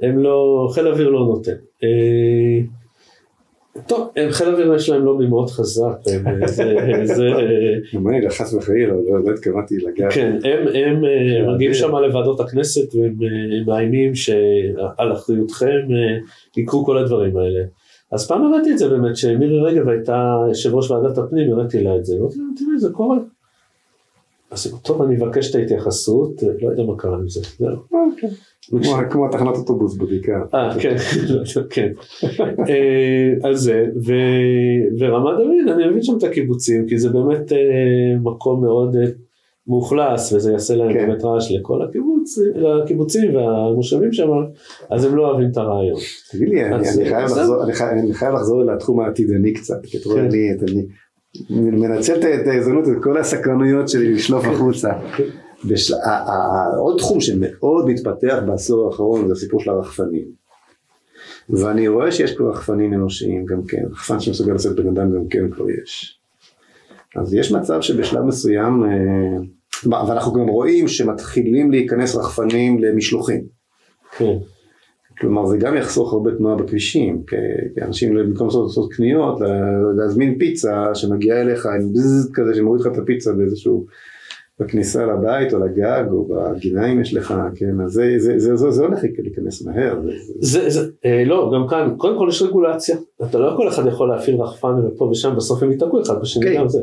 [0.00, 1.52] והם לא, חיל האוויר לא נותן.
[3.76, 6.74] אה, טוב, הם- חיל האוויר יש להם לובי מאוד חזק, אה, זה,
[7.04, 7.28] זה,
[7.94, 10.12] גם אני, חס וחלילה, לא לא התכוונתי לגעת.
[10.12, 10.38] כן,
[10.74, 16.16] הם, אה, מגיעים שם לוועדות הכנסת והם אה, מאיימים שעל אחריותכם אה,
[16.56, 17.60] יקרו כל הדברים האלה.
[18.12, 21.96] אז פעם הראיתי את זה באמת, שמירי רגב הייתה יושב ראש ועדת הפנים, הראיתי לה
[21.96, 23.16] את זה, אמרתי לה, תראי, זה קורה.
[24.56, 27.68] אז טוב, אני אבקש את ההתייחסות, אה, לא יודע מה קרה עם זה, זהו.
[28.12, 28.28] אוקיי.
[28.70, 30.42] כמו- כמו תחנת אוטובוס בבקעה.
[30.54, 30.96] אה, כן,
[31.70, 31.92] כן.
[32.68, 37.58] אה, אז זה, ו- ורמת דוד, אני מבין שם את הקיבוצים, כי זה באמת אה,
[38.22, 38.96] מקום מאוד
[39.68, 41.06] מאוכלס, וזה יעשה להם כן.
[41.06, 44.28] באמת רעש לכל הקיבוץ, לקיבוצים והמושבים שם,
[44.90, 45.98] אז הם לא אוהבים את הרעיון.
[46.32, 47.64] תגיד לי, אני- חייב לחזור-
[48.34, 50.26] לחזור לתחום העתידני קצת, כי אתה רואה, כן.
[50.26, 50.86] אני אני
[51.50, 54.92] מנצל את ההזדמנות, את כל הסקרנויות שלי לשלוף החוצה.
[55.64, 55.94] בשל-
[56.78, 60.24] עוד תחום שמאוד מתפתח בעשור האחרון זה הסיפור של הרחפנים.
[61.50, 65.50] ואני רואה שיש כבר רחפנים אנושיים גם כן, רחפן שמסוגל לעשות בן אדם גם כן
[65.50, 66.18] כבר יש.
[67.16, 73.44] אז יש מצב שבשלב מסוים, אה, ואנחנו גם רואים שמתחילים להיכנס רחפנים למשלוחים.
[74.18, 74.32] כן,
[75.18, 77.36] כלומר זה גם יחסוך הרבה תנועה בכבישים, כי
[77.82, 82.98] אנשים במקום לעשות, קניות, לה- להזמין פיצה שמגיעה אליך עם בזז כזה שמוריד לך את
[82.98, 83.86] הפיצה באיזשהו,
[84.60, 88.70] בכניסה לבית או לגג או בגינה אם יש לך, כן, אז זה, זה, זה, זה,
[88.70, 90.00] זה הולך להיכנס מהר.
[90.40, 93.86] זה, זה, זה, אה, לא, גם כאן, קודם כל יש רגולציה, אתה לא כל אחד
[93.86, 96.54] יכול להפעיל רחפן ופה ושם, בסוף הם ייתקעו אחד בשני, כן.
[96.58, 96.80] גם זה.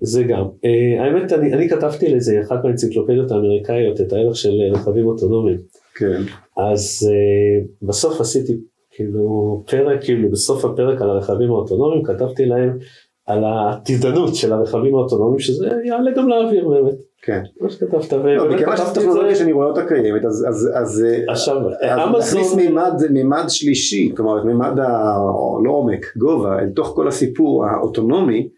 [0.00, 0.44] זה גם.
[0.64, 5.58] אה, האמת, אני, אני כתבתי לזה אחת מהאנציקלופדיות האמריקאיות, את הערך של רכבים אוטונומיים.
[5.94, 6.22] כן,
[6.56, 8.52] אז uh, בסוף עשיתי
[8.90, 12.78] כאילו פרק, כאילו בסוף הפרק על הרכבים האוטונומיים, כתבתי להם
[13.26, 17.42] על העתידנות של הרכבים האוטונומיים, שזה יעלה גם לאוויר באמת, כן.
[17.60, 22.14] מה שכתבת, לא, מכיוון שזו טכנולוגיה שאני רואה אותה קיימת, אז, אז, אז, עכשיו, אז
[22.14, 25.16] להכניס מימד, מימד שלישי, כלומר את מימד, ה,
[25.64, 28.48] לא עומק, גובה, אל תוך כל הסיפור האוטונומי,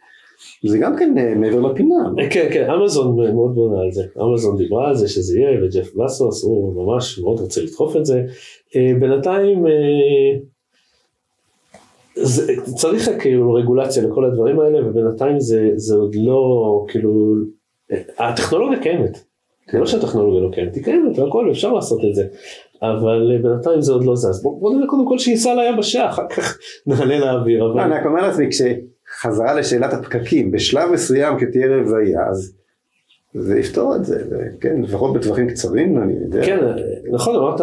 [0.66, 1.95] זה גם כן אה, מעבר לפינה.
[2.16, 2.22] לא?
[2.30, 6.45] כן, כן, אמזון מאוד בונה על זה, אמזון דיברה על זה שזה יהיה, וג'ף בסוס,
[6.45, 8.22] הוא ממש מאוד רוצה לדחוף את זה.
[8.76, 10.39] אה, בינתיים אה,
[12.22, 17.34] זה, צריך כאילו רגולציה לכל הדברים האלה, ובינתיים זה, זה עוד לא, כאילו,
[17.93, 19.18] אה, הטכנולוגיה קיימת.
[19.72, 22.26] זה לא שהטכנולוגיה לא קיימת, היא קיימת והכל, אפשר לעשות את זה.
[22.82, 24.43] אבל אה, בינתיים זה עוד לא זז.
[24.43, 27.64] בוא, בוא נראה קודם כל שייסע ליבשה, אחר כך נעלה לאוויר.
[27.64, 27.80] לא, אבל...
[27.80, 28.49] אני רק אומר לעצמי,
[29.20, 32.52] כשחזרה לשאלת הפקקים, בשלב מסוים כשתהיה רוויה, אז
[33.34, 34.24] זה יפתור את זה,
[34.60, 36.46] כן, לפחות בטווחים קצרים, אני יודע.
[36.46, 36.58] כן,
[37.12, 37.60] נכון, אמרת,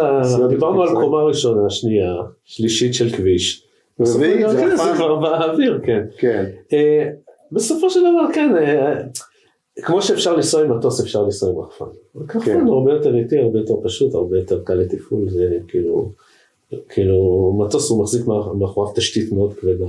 [0.48, 0.88] דיברנו על.
[0.88, 3.66] קומה ראשונה, שנייה, שלישית של כביש.
[4.00, 4.94] רביעית זה דבר, כן.
[4.96, 6.04] כבר באוויר, כן.
[6.18, 7.08] כן, אה,
[7.52, 8.94] בסופו של דבר, כן, אה,
[9.82, 11.84] כמו שאפשר לנסוע עם מטוס, אפשר לנסוע עם רחפן.
[11.84, 12.38] כן.
[12.38, 16.10] רחפן הוא הרבה יותר איטי, הרבה יותר פשוט, הרבה יותר קל לתפעול, זה כאילו,
[16.88, 19.86] כאילו, מטוס הוא מחזיק מאח- מאחוריו תשתית מאוד כבדה.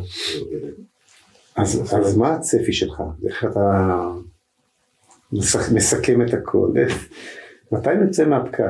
[1.58, 3.01] אז, אז מה הצפי שלך?
[3.28, 3.60] איך אתה
[5.34, 6.72] מסכ- מסכם את הכל?
[7.72, 8.62] מתי נצא מהפקק?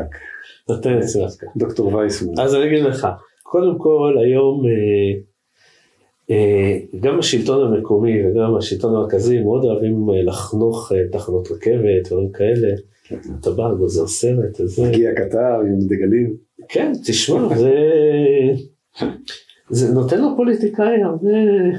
[0.72, 1.48] את זה דווקא.
[1.58, 2.40] דוקטור וייסמן.
[2.40, 3.08] אז אני אגיד לך,
[3.44, 5.20] קודם כל היום אה,
[6.30, 12.32] אה, גם השלטון המקומי וגם השלטון המרכזי מאוד אוהבים אה, לחנוך אה, תחנות רכבת, דברים
[12.32, 12.68] כאלה,
[13.42, 16.36] טבק, גוזר סרט, וזה, הגיע קטר עם דגלים.
[16.70, 17.72] כן, תשמע, זה...
[19.70, 21.30] זה נותן לפוליטיקאי הרבה,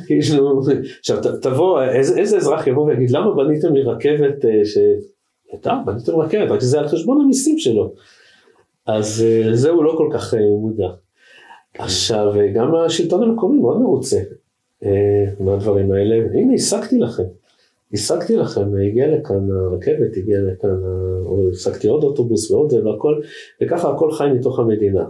[0.07, 0.61] כאילו,
[0.99, 4.78] עכשיו תבוא, איזה, איזה אזרח יבוא ויגיד למה בניתם לי רכבת אה, ש...
[5.61, 7.93] טוב, בניתם רכבת, רק שזה על חשבון המיסים שלו.
[8.86, 10.89] אז אה, זה הוא לא כל כך אה, מודע.
[11.78, 14.18] עכשיו, אה, גם השלטון המקומי מאוד מרוצה
[14.84, 16.16] אה, מהדברים האלה.
[16.34, 17.22] הנה, השגתי לכם.
[17.93, 20.76] השגתי לכם, הגיע לכאן הרכבת, הגיע לכאן,
[21.24, 23.20] או השגתי עוד אוטובוס ועוד זה והכל,
[23.62, 25.05] וככה הכל חי מתוך המדינה.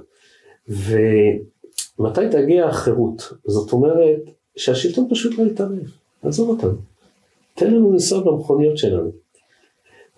[1.98, 3.32] ומתי תגיע החירות?
[3.46, 4.20] זאת אומרת
[4.56, 5.92] שהשלטון פשוט לא יתערב,
[6.22, 6.78] עזוב אותנו.
[7.54, 9.10] תן לנו לנסוע במכוניות שלנו.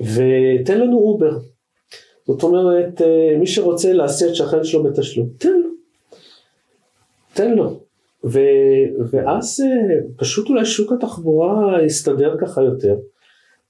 [0.01, 1.39] ותן לנו אובר.
[2.26, 5.68] זאת אומרת, אה, מי שרוצה להסיע את שכן שלו בתשלום, תן לו.
[7.35, 7.81] תן לו.
[8.24, 8.41] ו,
[9.11, 12.97] ואז אה, פשוט אולי שוק התחבורה יסתדר ככה יותר.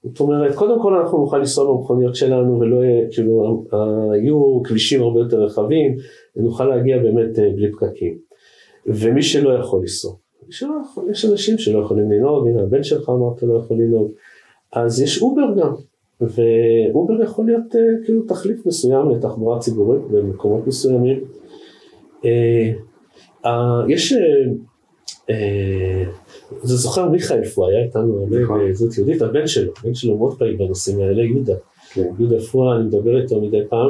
[0.03, 5.01] זאת אומרת, קודם כל אנחנו נוכל לנסוע במכוניות שלנו ולא יהיה, כאילו, אה, יהיו כבישים
[5.01, 5.95] הרבה יותר רחבים,
[6.35, 8.17] ונוכל להגיע באמת אה, בלי פקקים.
[8.85, 10.13] ומי שלא יכול לנסוע,
[11.11, 14.11] יש אנשים שלא יכולים לנהוג, הנה הבן שלך אמרת לא יכול לנהוג,
[14.73, 15.73] אז יש אובר גם,
[16.21, 21.19] ואובר יכול להיות אה, כאילו תחליף מסוים לתחבורה ציבורית במקומות מסוימים.
[22.21, 23.47] אה,
[23.87, 24.13] יש,
[26.63, 28.69] זה זוכר מיכאל פואה היה איתנו הרבה נכון.
[28.69, 31.53] בזאת יהודית, הבן שלו, הבן שלו מאוד פעיל בנושאים האלה, יהודה.
[31.93, 32.01] כן.
[32.19, 33.89] יהודה פואה, אני מדבר איתו מדי פעם,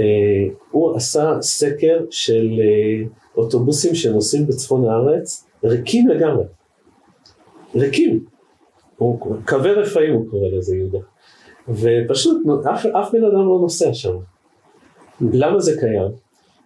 [0.00, 0.04] אה,
[0.70, 6.44] הוא עשה סקר של אה, אוטובוסים שנוסעים בצפון הארץ, ריקים לגמרי.
[7.74, 8.24] ריקים.
[9.46, 10.98] קווי רפאים הוא קורא לזה יהודה.
[11.68, 14.16] ופשוט אף, אף בן אדם לא נוסע שם.
[15.20, 16.10] למה זה קיים?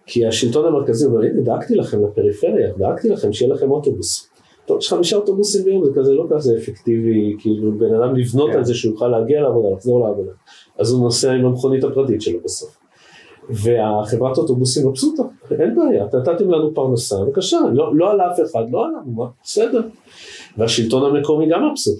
[0.05, 4.29] כי השלטון המרכזי אומר, הנה דאגתי לכם לפריפריה, דאגתי לכם שיהיה לכם אוטובוס.
[4.65, 8.57] טוב, יש חמישה אוטובוסים ביום, זה כזה לא כזה אפקטיבי, כאילו בן אדם לבנות כן.
[8.57, 10.31] על זה שהוא יוכל להגיע לעבודה, לחזור לעבודה.
[10.77, 12.77] אז הוא נוסע עם המכונית הפרטית שלו בסוף.
[13.49, 15.23] והחברת אוטובוסים מבסוטה,
[15.59, 19.81] אין בעיה, נתתם לנו פרנסה, בבקשה, לא, לא על אף אחד, לא עלינו, מה, בסדר.
[20.57, 21.99] והשלטון המקומי גם מבסוט,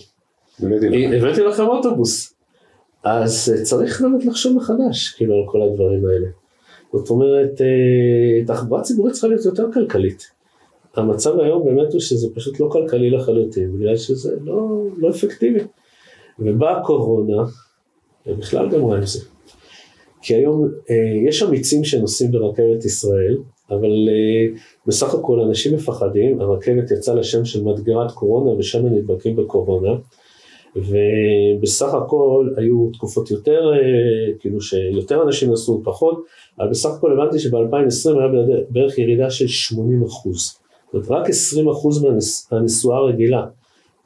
[0.60, 1.14] הבאתי לך.
[1.14, 2.34] הבאתי לכם אוטובוס.
[3.04, 6.28] אז אה, צריך באמת לחשוב מחדש, כאילו, על כל הדברים האלה.
[6.96, 10.32] זאת אומרת, אה, תחבורה ציבורית צריכה להיות יותר כלכלית.
[10.96, 15.60] המצב היום באמת הוא שזה פשוט לא כלכלי לחלוטין, בגלל שזה לא, לא אפקטיבי.
[16.40, 17.44] ובאה הקורונה,
[18.28, 19.20] ובכלל גם עם זה.
[20.22, 23.38] כי היום אה, יש אמיצים שנוסעים ברכבת ישראל,
[23.70, 29.36] אבל אה, בסך הכל אנשים מפחדים, הרכבת יצאה לשם של מדגרת קורונה ושם הם נדבקים
[29.36, 29.90] בקורונה,
[30.76, 36.26] ובסך הכל היו תקופות יותר, אה, כאילו שיותר אנשים נסעו פחות,
[36.60, 38.28] אבל בסך הכל הבנתי שב-2020 היה
[38.70, 40.58] בערך ירידה של 80 אחוז.
[40.94, 43.46] זאת אומרת, רק 20 אחוז מהנס, מהנסועה הרגילה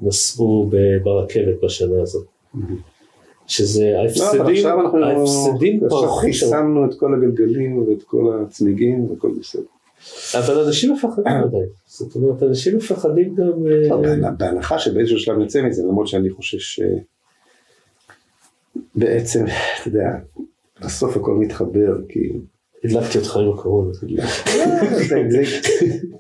[0.02, 0.70] נסעו
[1.04, 2.26] ברכבת בשנה הזאת.
[3.48, 6.22] שזה לא, ההפסדים, עכשיו אנחנו ההפסדים עכשיו פרחו שם.
[6.22, 9.64] חיסמנו את כל הגלגלים ואת כל הצמיגים והכל בסדר.
[10.40, 13.52] אבל אנשים מפחדים עדיין, זאת אומרת אנשים מפחדים גם,
[14.24, 16.80] אה, בהנחה שבאיזשהו שלב נצא מזה, למרות שאני חושש
[18.96, 20.10] שבעצם, אתה יודע,
[20.82, 22.20] בסוף הכל מתחבר, כי...
[22.84, 23.92] הדלקתי אותך עם הקורונה.
[24.02, 24.24] לא,
[25.30, 25.42] זה-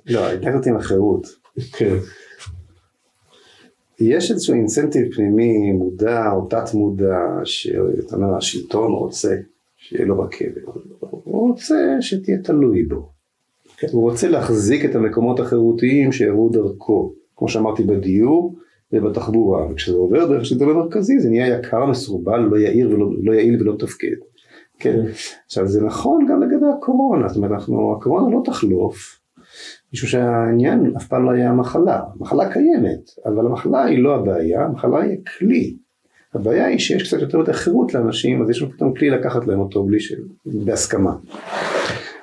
[0.06, 1.28] לא, הדלקת אותי עם החירות.
[1.72, 1.96] כן.
[4.00, 9.36] יש איזשהו אינסנטיב פנימי מודע או תת מודע שאתה אומר השלטון רוצה
[9.78, 10.62] שיהיה לו רכבת,
[11.00, 13.10] הוא רוצה שתהיה תלוי בו.
[13.80, 13.88] כן.
[13.92, 18.56] הוא רוצה להחזיק את המקומות החירותיים שיעברו דרכו, כמו שאמרתי בדיור
[18.94, 23.62] ובתחבורה, וכשזה עובר דרך השלטון המרכזי זה נהיה יקר, מסורבל, לא יעיל ולא, לא יעיל
[23.62, 24.16] ולא מתפקד.
[24.80, 25.00] כן.
[25.46, 29.20] עכשיו זה נכון גם לגבי הקורונה, זאת אומרת אנחנו, הקורונה לא תחלוף,
[29.94, 35.02] משום שהעניין אף פעם לא היה המחלה, המחלה קיימת, אבל המחלה היא לא הבעיה, המחלה
[35.02, 35.76] היא הכלי.
[36.34, 39.60] הבעיה היא שיש קצת יותר מדי חירות לאנשים, אז יש לנו פתאום כלי לקחת להם
[39.60, 40.14] אותו בלי ש...
[40.46, 41.12] בהסכמה.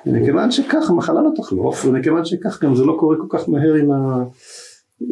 [0.07, 3.91] ומכיוון שכך המחלה לא תחלוף, ומכיוון שכך גם זה לא קורה כל כך מהר עם,
[3.91, 4.23] ה...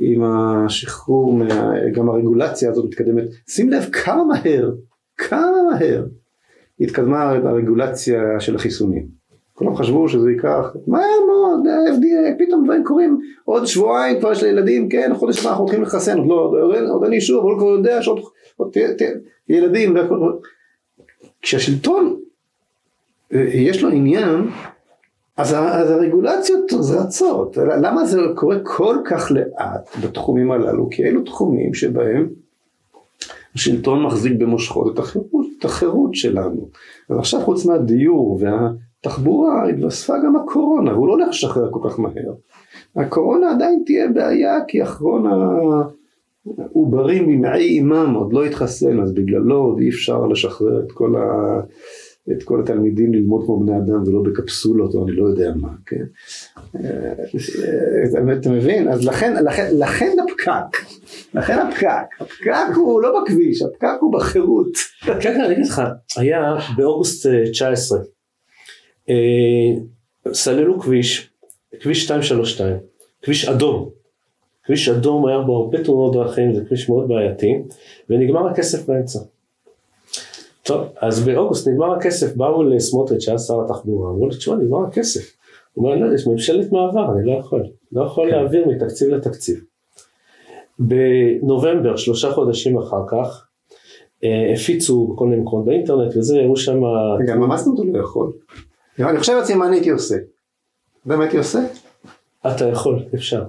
[0.02, 1.72] עם השחרור, מה...
[1.94, 3.24] גם הרגולציה הזאת מתקדמת.
[3.50, 4.72] שים לב כמה מהר,
[5.18, 6.06] כמה מהר
[6.80, 9.08] התקדמה הרגולציה של החיסונים.
[9.54, 14.90] כולם חשבו שזה ייקח מהר מאוד, ה-FDA, פתאום דברים קורים, עוד שבועיים כבר יש לילדים,
[14.90, 17.68] כן, חודש הבא אנחנו הולכים לחסן, עוד לא, עוד, עוד אין אישור, אבל הוא כבר
[17.68, 18.20] יודע שעוד
[18.58, 19.12] עוד תהיה- תהיה-
[19.50, 19.96] ילדים.
[21.42, 22.16] כשהשלטון
[23.34, 24.40] אה, יש לו עניין,
[25.38, 30.90] אז, אז הרגולציות רצות, למה זה קורה כל כך לאט בתחומים הללו?
[30.92, 32.30] כי אלו תחומים שבהם
[33.56, 36.70] השלטון מחזיק במושכות את החירות, את החירות שלנו.
[37.10, 42.34] אז עכשיו חוץ מהדיור והתחבורה התווספה גם הקורונה, והוא לא הולך לשחרר כל כך מהר.
[42.96, 45.26] הקורונה עדיין תהיה בעיה כי אחרון
[46.58, 51.60] העוברים ממעי אימם עוד לא התחסן, אז בגללו עוד אי אפשר לשחרר את כל, ה...
[52.32, 56.04] את כל התלמידים ללמוד כמו בני אדם ולא בקפסולות או אני לא יודע מה, כן?
[56.76, 57.14] אה,
[58.40, 58.88] אתה- מבין?
[58.88, 60.86] אז לכן, לכן, לכן הפקק,
[61.34, 61.88] לכן הפקק,
[62.20, 64.68] הפקק הוא לא בכביש, הפקק הוא בחירות.
[65.06, 65.82] כן, כן, אני אגיד לך,
[66.18, 68.00] היה באוגוסט אה, 19,
[69.10, 69.16] אה,
[70.34, 71.30] סללו כביש,
[71.80, 72.78] כביש 232,
[73.22, 73.90] כביש אדום,
[74.66, 77.54] כביש אדום היה בו הרבה תאונות דרכים, זה כביש מאוד בעייתי,
[78.10, 79.20] ונגמר הכסף באמצע.
[80.66, 85.38] טוב, אז באוגוסט נגמר הכסף, באו לסמוטריץ' שהיה שר התחבורה, אמרו לו, תשמע, נגמר הכסף.
[85.74, 88.36] הוא אומר, לא, יש ממשלת מעבר, אני לא יכול, לא יכול כן.
[88.36, 89.64] להעביר מתקציב לתקציב.
[90.80, 93.48] בנובמבר, שלושה חודשים אחר כך,
[94.24, 96.84] אה, הפיצו בכל מיני מקומות באינטרנט וזה, הראו שם,
[97.20, 98.32] רגע, ממש אותו לא יכול.
[99.00, 100.16] אני חושב לעצמי מה אני הייתי עושה.
[101.08, 101.60] אתה מה הייתי עושה?
[102.48, 103.44] אתה יכול, אפשר.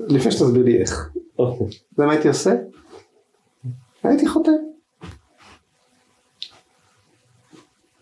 [0.00, 1.10] לפני שתסביר לי איך.
[1.38, 1.66] אוקיי.
[1.94, 2.54] אתה מה הייתי עושה?
[4.02, 4.75] הייתי חותם.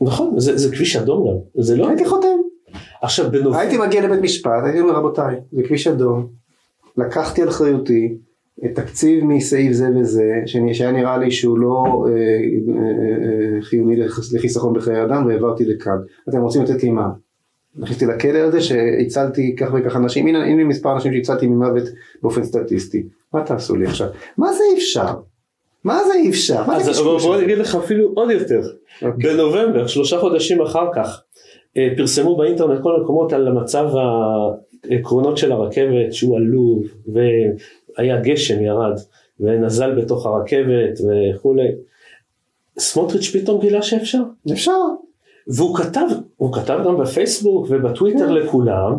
[0.04, 1.88] נכון, זה, זה כביש אדום גם, זה לא...
[1.88, 2.26] הייתי חותם.
[3.02, 6.26] עכשיו בנובמבר, הייתי מגיע לבית משפט, הייתי אומר רבותיי, זה כביש אדום.
[6.96, 8.16] לקחתי על אחריותי
[8.74, 10.42] תקציב מסעיף זה וזה,
[10.72, 13.96] שהיה נראה לי שהוא לא אה, אה, אה, חיוני
[14.32, 15.96] לחיסכון בחיי אדם והעברתי לכאן.
[16.28, 17.08] אתם רוצים לתת לי מה?
[17.76, 21.84] נכנסתי לכלא על זה שהצלתי כך וכך אנשים, הנה, הנה מספר אנשים שהצלתי ממוות
[22.22, 23.02] באופן סטטיסטי.
[23.34, 24.08] מה תעשו לי עכשיו?
[24.38, 25.14] מה זה אפשר?
[25.84, 26.66] מה זה אי אפשר?
[26.66, 27.36] מה זה קשקוש בוא?
[27.36, 28.60] אני אגיד לך אפילו עוד יותר.
[29.02, 29.32] אוקיי.
[29.32, 31.22] בנובמבר, שלושה חודשים אחר כך,
[31.76, 33.88] אה, פרסמו באינטרנט כל המקומות על מצב
[34.90, 38.96] העקרונות של הרכבת שהוא עלוב והיה גשם ירד
[39.40, 41.68] ונזל בתוך הרכבת וכולי.
[42.78, 44.22] סמוטריץ' פתאום גילה שאפשר.
[44.52, 44.80] אפשר.
[45.48, 48.92] והוא כתב, הוא כתב גם בפייסבוק ובטוויטר לכולם,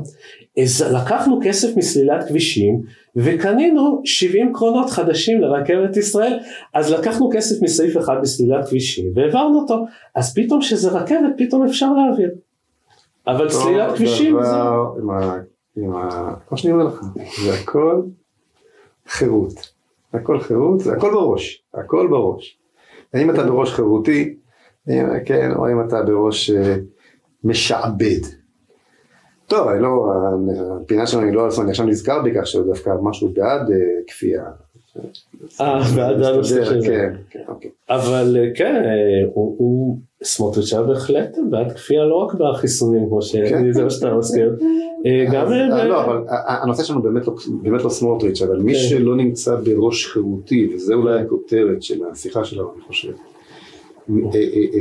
[0.63, 2.81] אז לקחנו כסף מסלילת כבישים
[3.15, 6.39] וקנינו 70 קרונות חדשים לרכבת ישראל,
[6.73, 9.85] אז לקחנו כסף מסעיף אחד בסלילת כבישים והעברנו אותו,
[10.15, 12.29] אז פתאום שזה רכבת פתאום אפשר להעביר.
[13.27, 14.49] אבל סלילת כבישים זה...
[15.01, 15.39] עם ה...
[15.77, 16.33] עם ה...
[16.47, 17.01] כמו שאני אומר לך,
[17.45, 18.01] זה הכל
[19.07, 19.53] חירות.
[20.13, 21.63] הכל חירות, זה הכל בראש.
[21.73, 22.57] הכל בראש.
[23.13, 24.44] האם אתה בראש חירותי, אם-
[25.25, 26.75] כן, או אם אתה בראש אה,
[27.43, 28.21] משעבד.
[29.47, 30.11] טוב, אני לא,
[30.81, 33.77] הפינה שלנו היא לא, אני עכשיו נזכר בכך שהוא דווקא משהו בעד אה,
[34.07, 34.43] כפייה.
[35.61, 36.87] אה, בעד הנושא של זה.
[36.87, 37.71] כן, כן, אוקיי.
[37.89, 43.73] אבל אה, כן, אה, הוא, סמוטריץ' היה בהחלט בעד כפייה לא רק בחיסונים כמו שאני,
[43.73, 44.55] זה מה שאתה מזכיר,
[45.05, 45.53] אה, גם...
[45.53, 48.79] אה, אה, לא, אבל הנושא שלנו באמת לא, באמת לא סמוטריץ', אבל מי כן.
[48.79, 53.34] שלא נמצא בראש חירותי, וזה אולי הכותרת של השיחה שלנו, אני חושב, אה, אה, אה,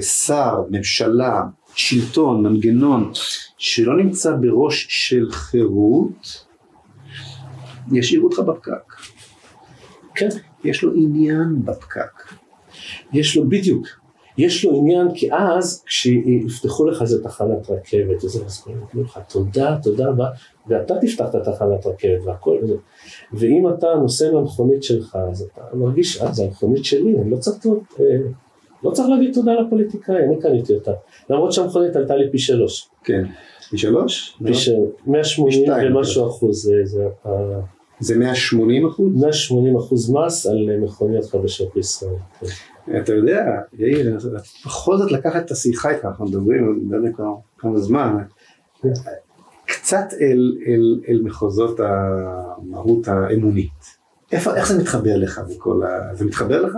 [0.02, 1.42] שר, ממשלה,
[1.74, 3.12] שלטון, מנגנון,
[3.58, 6.46] שלא נמצא בראש של חירות,
[7.92, 8.94] ישאירו אותך בפקק.
[10.14, 10.28] כן.
[10.64, 12.32] יש לו עניין בפקק.
[13.12, 13.86] יש לו בדיוק,
[14.38, 19.18] יש לו עניין כי אז כשיפתחו לך איזה תחנת רכבת וזה אז כולם יגידו לך
[19.28, 20.28] תודה תודה רבה
[20.66, 22.74] ואתה תפתח את התחנת רכבת והכל וזה
[23.32, 27.56] ואם אתה נוסע במכונית שלך אז אתה מרגיש אה זה המכונית שלי אני לא צריך,
[28.00, 28.04] אה,
[28.84, 30.92] לא צריך להגיד תודה לפוליטיקאי אני קניתי אותה
[31.30, 33.24] למרות שהמכונית עלתה לי פי שלוש כן.
[33.70, 34.36] פי שלוש?
[34.44, 34.72] פי של
[35.06, 35.96] 180 שתיים.
[35.96, 37.60] ומשהו אחוז זה, זה ה-
[38.00, 39.22] זה 180 אחוז?
[39.22, 42.14] 180 אחוז מס על מכוניות חדשות בישראל.
[42.40, 42.46] כן.
[42.98, 43.44] אתה יודע,
[43.78, 44.18] יאיר,
[44.66, 47.08] בכל זאת לקחת את השיחה איתך, אנחנו מדברים, לא יודע
[47.58, 48.16] כמה זמן,
[49.66, 53.70] קצת אל, אל, אל מחוזות המהות האמונית.
[54.32, 56.14] איפה, איך זה מתחבר לך בכל ה...
[56.14, 56.76] זה מתחבר לך?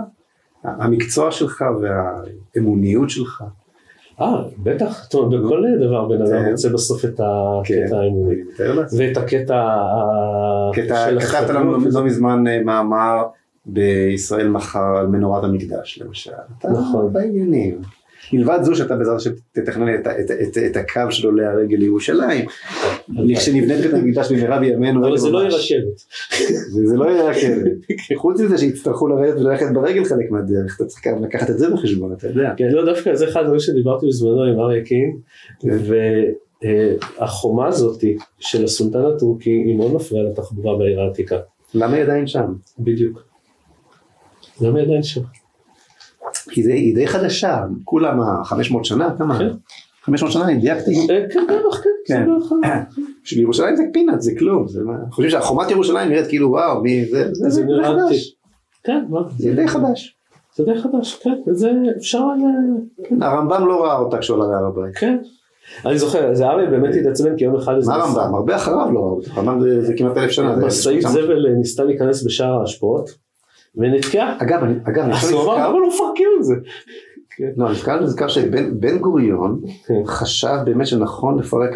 [0.63, 3.43] המקצוע שלך והאמוניות שלך?
[4.21, 6.51] אה, בטח, זאת אומרת, בכל דבר בן אדם כן.
[6.51, 7.17] רוצה בסוף את
[7.63, 8.35] כן, הקטע האמוני.
[8.97, 9.75] ואת הקטע
[11.05, 11.93] של כתבת לנו החברות.
[11.93, 13.23] לא מזמן אה, מאמר
[13.65, 16.31] בישראל מחר על מנורת המקדש למשל.
[16.63, 17.13] נכון.
[17.13, 17.81] בעניינים.
[18.33, 20.07] מלבד זו שאתה בעזרת השם תתכנן את,
[20.71, 22.45] את הקו של עולי הרגל לירושלים,
[23.37, 25.49] כשנבנה את בית המקדש במהרה בימינו, אבל זה לא יהיה.
[25.49, 25.99] רכבת.
[26.87, 27.71] זה, לא יהיה רכבת.
[28.15, 32.13] חוץ מזה שיצטרכו לרדת וללכת ברגל חלק מהדרך, אתה צריך גם לקחת את זה בחשבון,
[32.13, 32.53] אתה יודע.
[32.57, 35.17] כן, לא דווקא זה אחד הדברים שדיברתי בזמנו עם אריה קין,
[35.59, 35.77] כן.
[37.19, 38.03] והחומה הזאת
[38.39, 41.37] של הסולטן הטורקי היא מאוד מפריעה לתחבורה בעיר העתיקה.
[41.73, 42.53] למה היא עדיין שם?
[42.79, 43.23] בדיוק.
[44.61, 45.21] למה היא עדיין שם?
[46.49, 49.15] כי היא די חדשה, כולה מה, 500 שנה?
[49.17, 49.39] כמה?
[50.07, 50.11] כן.
[50.11, 50.91] 500 שנה, אני דייקתי.
[51.09, 52.25] אה, כן, בערך, כן.
[52.63, 52.67] כן.
[52.69, 52.83] ה-
[53.23, 54.65] של ירושלים זה פינאט, זה כלום.
[55.11, 58.35] חושבים שהחומת ירושלים נראית כאילו וואו, מי זה, זה, נראה חדש.
[58.83, 59.05] כן?
[59.37, 60.17] זה די חדש.
[60.55, 62.19] זה די חדש, כן, זה אפשר...
[62.25, 64.95] ל- הרמב"ם לא ראה אותה כשהוא עלה להר הבית.
[64.97, 65.17] כן.
[65.85, 67.73] אני זוכר, זה אריה באמת התעצבן כי יום אחד...
[67.85, 68.35] מה הרמב"ם?
[68.35, 69.29] הרבה אחריו לא ראו אותה.
[69.33, 70.55] הרמב"ם זה- כמעט אלף שנה.
[70.55, 73.09] משאית זבל ניסתה להיכנס בשער ההשפעות
[73.75, 74.37] ונתקעה.
[74.41, 76.53] אגב, אני- אגב, אני אז הוא אמר, למה לא מפרקים את זה?
[77.57, 80.01] לא, נזכר נזכר שבן בן גוריון כן.
[80.05, 81.75] חשב באמת שנכון לפרק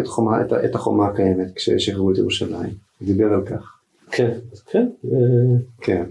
[0.66, 2.74] את החומה הקיימת כששחררו את ירושלים.
[3.00, 3.78] הוא דיבר על כך.
[4.12, 4.32] כן,
[4.72, 6.04] כן, אה, כן.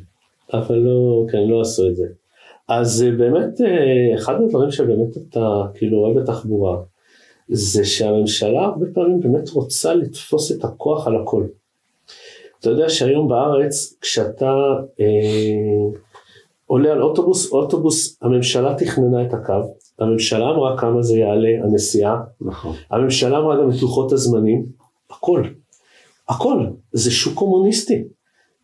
[0.52, 2.06] אבל לא, כן, לא עשו את זה.
[2.68, 6.78] אז אה, באמת, אה, אחד הדברים שבאמת אתה כאילו רואה בתחבורה,
[7.48, 11.44] זה שהממשלה הרבה פעמים באמת רוצה לתפוס את הכוח על הכל.
[12.60, 14.52] אתה יודע שהיום בארץ, כשאתה
[15.00, 15.98] אה,
[16.70, 22.76] עולה על אוטובוס, אוטובוס, הממשלה תכננה את הקו, הממשלה אמרה כמה זה יעלה הנסיעה, נכון.
[22.90, 24.66] הממשלה אמרה גם את לוחות הזמנים,
[25.10, 25.42] הכל,
[26.28, 28.04] הכל, זה שוק קומוניסטי.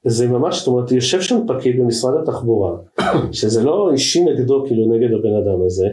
[0.05, 2.77] זה ממש, זאת אומרת, יושב שם פקיד במשרד התחבורה,
[3.39, 5.89] שזה לא אישי נגדו, כאילו נגד הבן אדם הזה,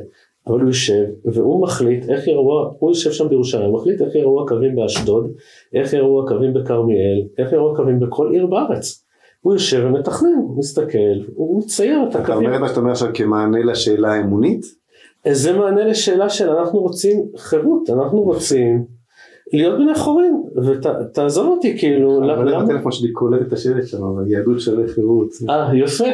[0.48, 4.44] אבל הוא יושב, והוא מחליט איך יראו, הוא יושב שם בירושלים, הוא מחליט איך יראו
[4.44, 5.32] הקווים באשדוד,
[5.74, 9.03] איך יראו הקווים בכרמיאל, איך יראו הקווים בכל עיר בארץ.
[9.44, 12.46] הוא יושב ומתכנן, הוא מסתכל, הוא מצייר את אתה הקווים.
[12.46, 14.66] אומר את מה שאתה אומר עכשיו כמענה לשאלה האמונית?
[15.32, 18.86] זה מענה לשאלה של אנחנו רוצים חירות, אנחנו רוצים
[19.54, 24.60] להיות בני חורין, ותעזוב אותי כאילו, אבל למה הטלפון שלי קולט את השלט שלנו, יהדות
[24.60, 25.30] שווה חירות.
[25.50, 26.10] אה, יפה,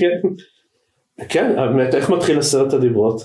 [0.00, 0.28] כן.
[1.28, 3.22] כן, באמת, איך מתחיל עשרת הדיברות?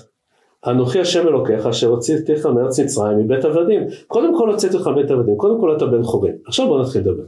[0.66, 3.82] אנוכי השם אלוקיך אשר הוצאתיך מארץ מצרים מבית עבדים.
[4.06, 6.34] קודם כל הוצאתי לך מבית עבדים, קודם כל אתה בן חורין.
[6.46, 7.24] עכשיו בוא נתחיל לדבר.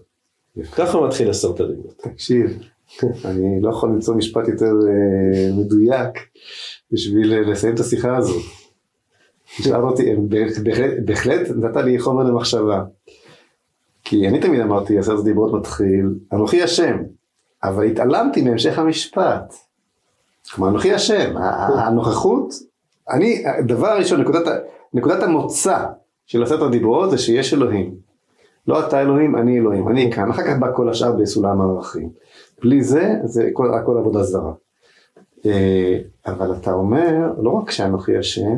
[0.73, 1.31] ככה מתחיל
[1.61, 1.95] הדיברות.
[1.97, 2.63] תקשיב,
[3.25, 6.29] אני לא יכול למצוא משפט יותר אה, מדויק
[6.93, 8.43] בשביל לסיים את השיחה הזאת.
[9.47, 10.15] שאל אותי,
[11.05, 12.85] בהחלט נתת לי חומר למחשבה.
[14.05, 16.97] כי אני תמיד אמרתי, עשרת דיברות מתחיל, אנוכי השם,
[17.65, 19.55] אבל התעלמתי מהמשך המשפט.
[20.55, 21.35] כלומר, אנוכי השם,
[21.79, 22.55] הנוכחות,
[23.11, 24.63] אני, דבר ראשון, נקודת,
[24.95, 25.79] נקודת המוצא
[26.27, 28.10] של עשרת הדיברות זה שיש אלוהים.
[28.71, 32.09] לא אתה אלוהים, אני אלוהים, אני כאן, אחר כך בא כל השאר בסולם הערכים.
[32.63, 34.53] בלי זה, זה הכל, הכל עבודה זרה.
[35.47, 38.57] אה, אבל אתה אומר, לא רק שאנוכי השם,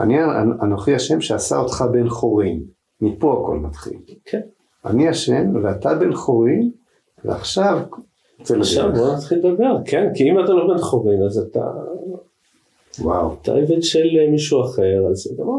[0.00, 0.24] אני
[0.62, 2.60] אנוכי השם שעשה אותך בן חורין,
[3.00, 3.98] מפה הכל מתחיל.
[4.24, 4.40] כן.
[4.84, 6.70] אני השם ואתה בן חורין,
[7.24, 7.78] ועכשיו
[8.40, 11.70] עכשיו בוא נתחיל לדבר, כן, כי אם אתה לא בן חורין אז אתה...
[12.98, 13.36] וואו.
[13.42, 15.52] אתה עבד של מישהו אחר, אז זה דבר...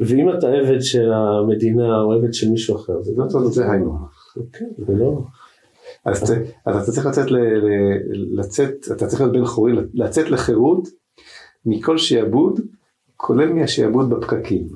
[0.00, 3.94] ואם אתה עבד של המדינה או עבד של מישהו אחר, זה לא זה היינו.
[4.52, 5.18] כן, זה לא...
[6.04, 6.32] אז
[6.66, 7.26] אתה צריך לצאת,
[8.12, 10.88] לצאת, אתה צריך להיות בן חורין, לצאת לחירות
[11.66, 12.60] מכל שיעבוד
[13.16, 14.68] כולל מהשעבוד בפקקים.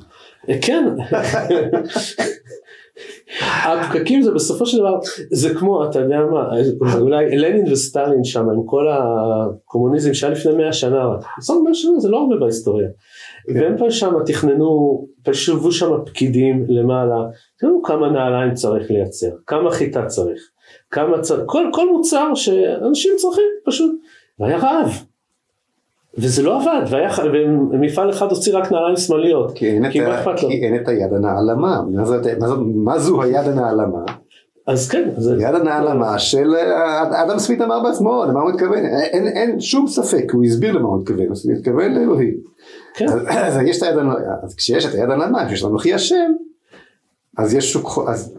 [0.62, 0.97] כן.
[3.41, 4.99] הפקקים זה בסופו של דבר,
[5.33, 6.49] זה כמו, אתה יודע מה,
[7.01, 11.09] אולי לנין וסטלין שם עם כל הקומוניזם שהיה לפני שנה,
[11.64, 12.89] מאה שנה זה לא הרבה בהיסטוריה.
[13.47, 13.61] כן.
[13.61, 17.16] והם פה שם תכננו, פשוט שם פקידים למעלה,
[17.59, 20.42] תראו כמה נעליים צריך לייצר, כמה חיטה צריך,
[20.90, 23.92] כמה צריך, כל, כל מוצר שאנשים צריכים פשוט,
[24.38, 25.05] והיה רעב.
[26.18, 27.11] וזה לא עבד, והיה,
[27.72, 31.12] ומפעל אחד הוציא רק נעליים שמאליות, כי אין, כי, את, ה, כי אין את היד
[31.12, 34.05] הנעלמה, מה, זה, מה, זה, מה זו היד הנעלמה?
[34.66, 35.09] אז כן.
[35.16, 35.36] זה...
[35.40, 40.24] יד הנעלמה של אה, אדם סמית אמר בעצמו, למה הוא מתכוון, אין, אין שום ספק,
[40.32, 42.34] הוא הסביר למה הוא מתכוון, הוא מתכוון לאלוהים.
[42.95, 43.07] כן.
[43.47, 43.97] אז, יש את היד,
[44.42, 46.32] אז כשיש את היד הנעלמה, כשיש לנו אחי השם,
[47.38, 48.38] אז יש שוק, אז,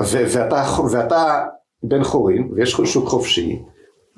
[0.00, 1.46] ו, ואתה, ואתה
[1.82, 3.62] בן חורין, ויש שוק חופשי,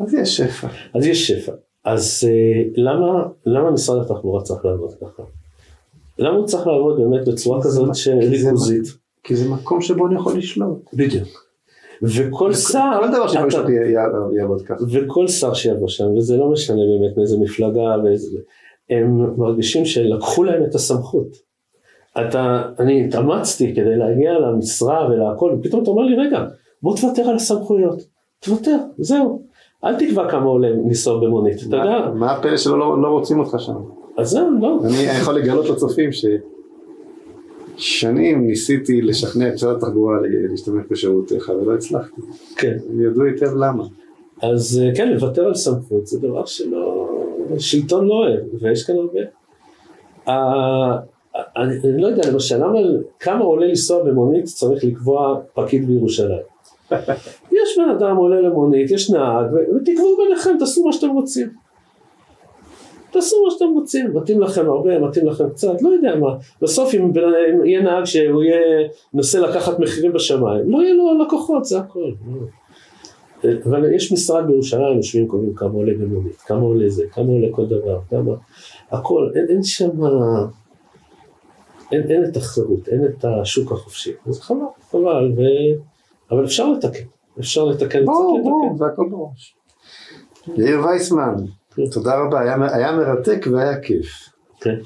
[0.01, 0.69] אז יש שפע.
[0.95, 1.53] אז יש שפע.
[1.85, 5.23] אז אה, למה, למה משרד התחבורה צריך לעבוד ככה?
[6.19, 8.85] למה הוא צריך לעבוד באמת בצורה כזאת ריכוזית?
[9.23, 10.79] כי זה מקום שבו אני יכול לשלוט.
[10.95, 11.29] בדיוק.
[12.03, 13.67] וכל שר, כל דבר שיכול לשלוט
[14.37, 14.85] יעבוד ככה.
[14.91, 18.39] וכל שר שיבוא שם, וזה לא משנה באמת מאיזה מפלגה, ואיזה,
[18.91, 21.49] הם מרגישים שלקחו להם את הסמכות.
[22.21, 26.45] אתה, אני התאמצתי כדי להגיע למשרה ולהכל, ופתאום אתה אומר לי, רגע,
[26.83, 28.03] בוא תוותר על הסמכויות.
[28.41, 29.43] תוותר, זהו.
[29.85, 32.11] אל תקבע כמה עולה לנסוע במונית, אתה יודע.
[32.15, 33.75] מה הפלא שלא לא, לא רוצים אותך שם?
[34.19, 34.79] אז זהו, לא.
[34.85, 36.11] אני יכול לגלות לצופים
[37.77, 40.17] ששנים ניסיתי לשכנע את משרד התחבורה
[40.51, 42.21] להשתמש בשירותיך ולא הצלחתי.
[42.57, 42.77] כן.
[42.91, 43.85] הם ידעו היטב למה.
[44.43, 46.98] אז אה, כן, לוותר על סמכות זה דבר שלא,
[47.59, 49.21] שלטון לא אוהב, ויש כאן הרבה.
[51.57, 52.79] אני, אני לא יודע, למשל, למה,
[53.21, 56.43] כמה עולה לנסוע במונית צריך לקבוע פקיד בירושלים?
[57.63, 61.49] יש בן אדם עולה למונית, יש נהג, ותקבעו ביניכם, תעשו מה שאתם רוצים.
[63.11, 66.35] תעשו מה שאתם רוצים, מתאים לכם הרבה, מתאים לכם קצת, לא יודע מה.
[66.63, 71.65] בסוף אם, אם יהיה נהג שהוא יהיה, מנסה לקחת מחירים בשמיים, לא יהיה לו לקוחות,
[71.65, 72.11] זה הכל.
[73.65, 77.67] אבל יש משרד בירושלים, יושבים קובעים כמה עולה במונית, כמה עולה זה, כמה עולה כל
[77.67, 78.33] דבר, כמה,
[78.91, 79.91] הכל, אין, אין שם,
[81.93, 84.57] אין, אין את החירות, אין את השוק החופשי, אז חבל,
[84.91, 85.41] חבל, ו...
[86.31, 87.05] אבל אפשר לתקן,
[87.39, 89.57] אפשר לתקן, ברור, ברור, זה הכל בראש.
[90.57, 91.35] יאיר וייסמן,
[91.75, 91.87] כן.
[91.87, 92.41] תודה רבה,
[92.73, 94.07] היה מרתק והיה כיף.
[94.61, 94.77] כן.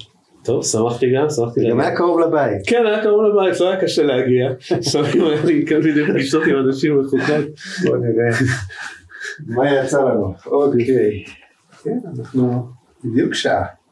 [0.43, 1.73] טוב, שמחתי גם, שמחתי להגיע.
[1.73, 2.61] גם היה קרוב לבית.
[2.67, 4.49] כן, היה קרוב לבית, לא היה קשה להגיע.
[4.71, 7.45] לפעמים היה לי כאן בדיוק פגישות עם אנשים מחוקות.
[7.85, 8.37] בוא נראה.
[9.47, 10.33] מה יצא לנו?
[10.45, 11.23] אוקיי.
[11.83, 12.67] כן, אנחנו
[13.03, 13.82] בדיוק שעה.